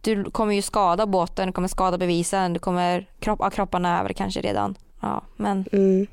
du 0.00 0.24
kommer 0.24 0.54
ju 0.54 0.62
skada 0.62 1.06
båten, 1.06 1.46
du 1.46 1.52
kommer 1.52 1.68
skada 1.68 1.98
bevisen, 1.98 2.52
du 2.52 2.60
kommer 2.60 3.08
kroppa 3.20 3.50
kropparna 3.50 4.00
över 4.00 4.12
kanske 4.12 4.40
redan. 4.40 4.74
Ja, 5.00 5.22
men 5.36 5.64
Mm. 5.72 6.06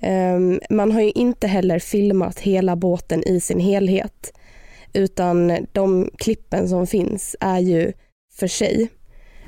Ehm, 0.00 0.60
man 0.70 0.92
har 0.92 1.00
ju 1.00 1.10
inte 1.10 1.46
heller 1.46 1.78
filmat 1.78 2.40
hela 2.40 2.76
båten 2.76 3.28
i 3.28 3.40
sin 3.40 3.60
helhet. 3.60 4.32
Utan 4.92 5.66
de 5.72 6.10
klippen 6.18 6.68
som 6.68 6.86
finns 6.86 7.36
är 7.40 7.58
ju 7.58 7.92
för 8.32 8.46
sig. 8.46 8.88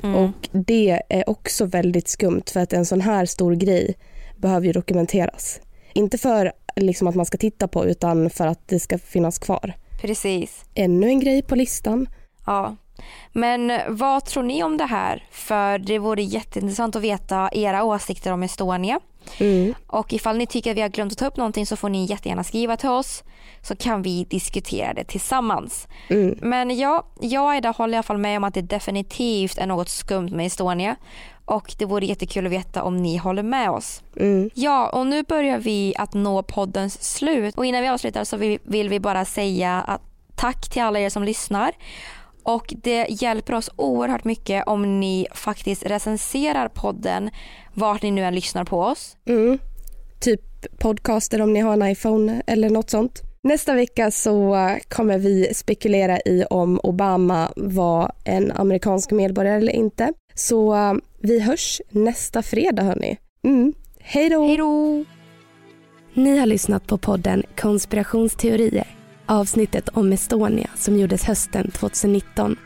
Mm. 0.03 0.15
Och 0.17 0.49
det 0.53 1.03
är 1.09 1.31
också 1.31 1.65
väldigt 1.65 2.09
skumt 2.09 2.43
för 2.53 2.61
att 2.61 2.73
en 2.73 2.87
sån 2.87 3.01
här 3.01 3.27
stor 3.27 3.55
grej 3.55 3.95
behöver 4.37 4.67
ju 4.67 4.73
dokumenteras. 4.73 5.61
Inte 5.93 6.19
för 6.19 6.53
liksom 6.77 7.09
att 7.09 7.15
man 7.15 7.27
ska 7.27 7.39
titta 7.39 7.69
på 7.69 7.87
utan 7.87 8.31
för 8.31 8.47
att 8.47 8.69
det 8.69 8.81
ska 8.81 8.99
finnas 8.99 9.39
kvar. 9.39 9.75
precis. 10.01 10.65
Ännu 10.75 11.09
en 11.09 11.21
grej 11.21 11.43
på 11.43 11.55
listan. 11.55 12.09
Ja. 12.47 12.77
Men 13.33 13.73
vad 13.89 14.25
tror 14.25 14.43
ni 14.43 14.63
om 14.63 14.77
det 14.77 14.85
här? 14.85 15.25
För 15.31 15.79
det 15.79 15.99
vore 15.99 16.23
jätteintressant 16.23 16.97
att 16.97 17.03
veta 17.03 17.51
era 17.53 17.85
åsikter 17.85 18.33
om 18.33 18.43
Estonia. 18.43 19.01
Mm. 19.39 19.75
Och 19.87 20.13
ifall 20.13 20.37
ni 20.37 20.47
tycker 20.47 20.71
att 20.71 20.77
vi 20.77 20.81
har 20.81 20.89
glömt 20.89 21.13
att 21.13 21.19
ta 21.19 21.27
upp 21.27 21.37
någonting 21.37 21.67
så 21.67 21.77
får 21.77 21.89
ni 21.89 22.05
jättegärna 22.05 22.45
skriva 22.45 22.77
till 22.77 22.89
oss 22.89 23.23
så 23.63 23.77
kan 23.77 24.03
vi 24.03 24.25
diskutera 24.25 24.95
det 24.95 25.05
tillsammans. 25.05 25.89
Mm. 26.09 26.39
Men 26.41 26.79
ja, 26.79 27.07
jag 27.21 27.47
och 27.47 27.55
Ida 27.55 27.71
håller 27.71 27.95
i 27.95 27.97
alla 27.97 28.03
fall 28.03 28.19
med 28.19 28.37
om 28.37 28.45
att 28.45 28.55
det 28.55 28.63
definitivt 28.63 29.59
är 29.59 29.67
något 29.67 29.89
skumt 29.89 30.31
med 30.31 30.47
Estonia 30.47 30.97
och 31.45 31.75
det 31.79 31.85
vore 31.85 32.07
jättekul 32.07 32.47
att 32.47 32.53
veta 32.53 32.83
om 32.83 32.97
ni 32.97 33.17
håller 33.17 33.43
med 33.43 33.71
oss. 33.71 34.03
Mm. 34.17 34.51
Ja, 34.55 34.89
och 34.89 35.07
nu 35.07 35.23
börjar 35.23 35.59
vi 35.59 35.95
att 35.99 36.15
nå 36.15 36.43
poddens 36.43 37.17
slut 37.17 37.55
och 37.55 37.67
innan 37.67 37.83
vi 37.83 37.89
avslutar 37.89 38.25
så 38.25 38.37
vill, 38.37 38.59
vill 38.63 38.89
vi 38.89 39.01
bara 39.01 39.25
säga 39.25 39.81
att 39.81 40.03
tack 40.37 40.69
till 40.69 40.83
alla 40.83 41.01
er 41.01 41.11
som 41.11 41.23
lyssnar 41.23 41.73
Och 42.49 42.75
det 42.83 43.07
hjälper 43.09 43.55
oss 43.55 43.71
oerhört 43.77 44.25
mycket 44.25 44.67
om 44.67 45.01
ni 45.01 45.27
faktiskt 45.33 45.87
recenserar 45.87 46.69
podden 46.69 47.31
vart 47.75 48.03
ni 48.03 48.11
nu 48.11 48.25
än 48.25 48.35
lyssnar 48.35 48.65
på 48.65 48.81
oss. 48.81 49.17
Mm. 49.27 49.59
Typ 50.21 50.41
podcaster 50.79 51.43
om 51.43 51.53
ni 51.53 51.61
har 51.61 51.73
en 51.73 51.91
iPhone 51.91 52.43
eller 52.47 52.71
något 52.71 52.91
sånt. 52.91 53.23
Nästa 53.43 53.75
vecka 53.75 54.11
så 54.11 54.57
kommer 54.89 55.19
vi 55.19 55.55
spekulera 55.55 56.21
i 56.21 56.45
om 56.51 56.81
Obama 56.83 57.53
var 57.57 58.13
en 58.25 58.53
amerikansk 58.53 59.11
medborgare 59.11 59.57
eller 59.57 59.73
inte. 59.73 60.13
Så 60.35 60.75
uh, 60.75 60.95
vi 61.19 61.41
hörs 61.41 61.83
nästa 61.91 62.43
fredag 62.43 62.83
hörni. 62.83 63.17
Mm. 63.45 63.73
Hej 64.01 64.29
då! 64.29 64.47
Hej 64.47 64.57
då! 64.57 65.05
Ni 66.15 66.39
har 66.39 66.47
lyssnat 66.47 66.87
på 66.87 66.99
podden 66.99 67.43
Konspirationsteorier. 67.57 68.98
Avsnittet 69.31 69.89
om 69.89 70.13
Estonia 70.13 70.71
som 70.75 70.99
gjordes 70.99 71.25
hösten 71.25 71.71
2019. 71.71 72.57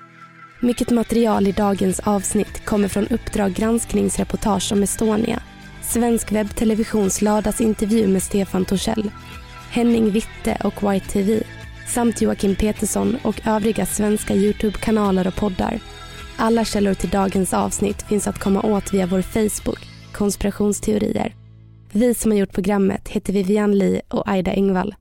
Mycket 0.60 0.90
material 0.90 1.46
i 1.46 1.52
dagens 1.52 2.00
avsnitt 2.00 2.64
kommer 2.64 2.88
från 2.88 3.08
Uppdrag 3.08 3.52
granskningsreportage 3.52 4.72
om 4.72 4.82
Estonia. 4.82 5.42
Svensk 5.82 6.32
webbtelevisions 6.32 7.22
lördagsintervju 7.22 8.06
med 8.06 8.22
Stefan 8.22 8.64
Torssell. 8.64 9.10
Henning 9.70 10.10
Witte 10.10 10.58
och 10.64 10.92
White 10.92 11.06
TV 11.08 11.42
samt 11.88 12.22
Joakim 12.22 12.56
Petersson 12.56 13.16
och 13.22 13.40
övriga 13.46 13.86
svenska 13.86 14.34
Youtube-kanaler 14.34 15.26
och 15.26 15.36
poddar. 15.36 15.80
Alla 16.36 16.64
källor 16.64 16.94
till 16.94 17.10
dagens 17.10 17.54
avsnitt 17.54 18.02
finns 18.02 18.26
att 18.26 18.38
komma 18.38 18.62
åt 18.62 18.94
via 18.94 19.06
vår 19.06 19.22
Facebook, 19.22 19.80
konspirationsteorier. 20.12 21.34
Vi 21.92 22.14
som 22.14 22.30
har 22.30 22.38
gjort 22.38 22.52
programmet 22.52 23.08
heter 23.08 23.32
Vivian 23.32 23.78
Lee 23.78 24.02
och 24.08 24.28
Aida 24.28 24.52
Engvall. 24.52 24.94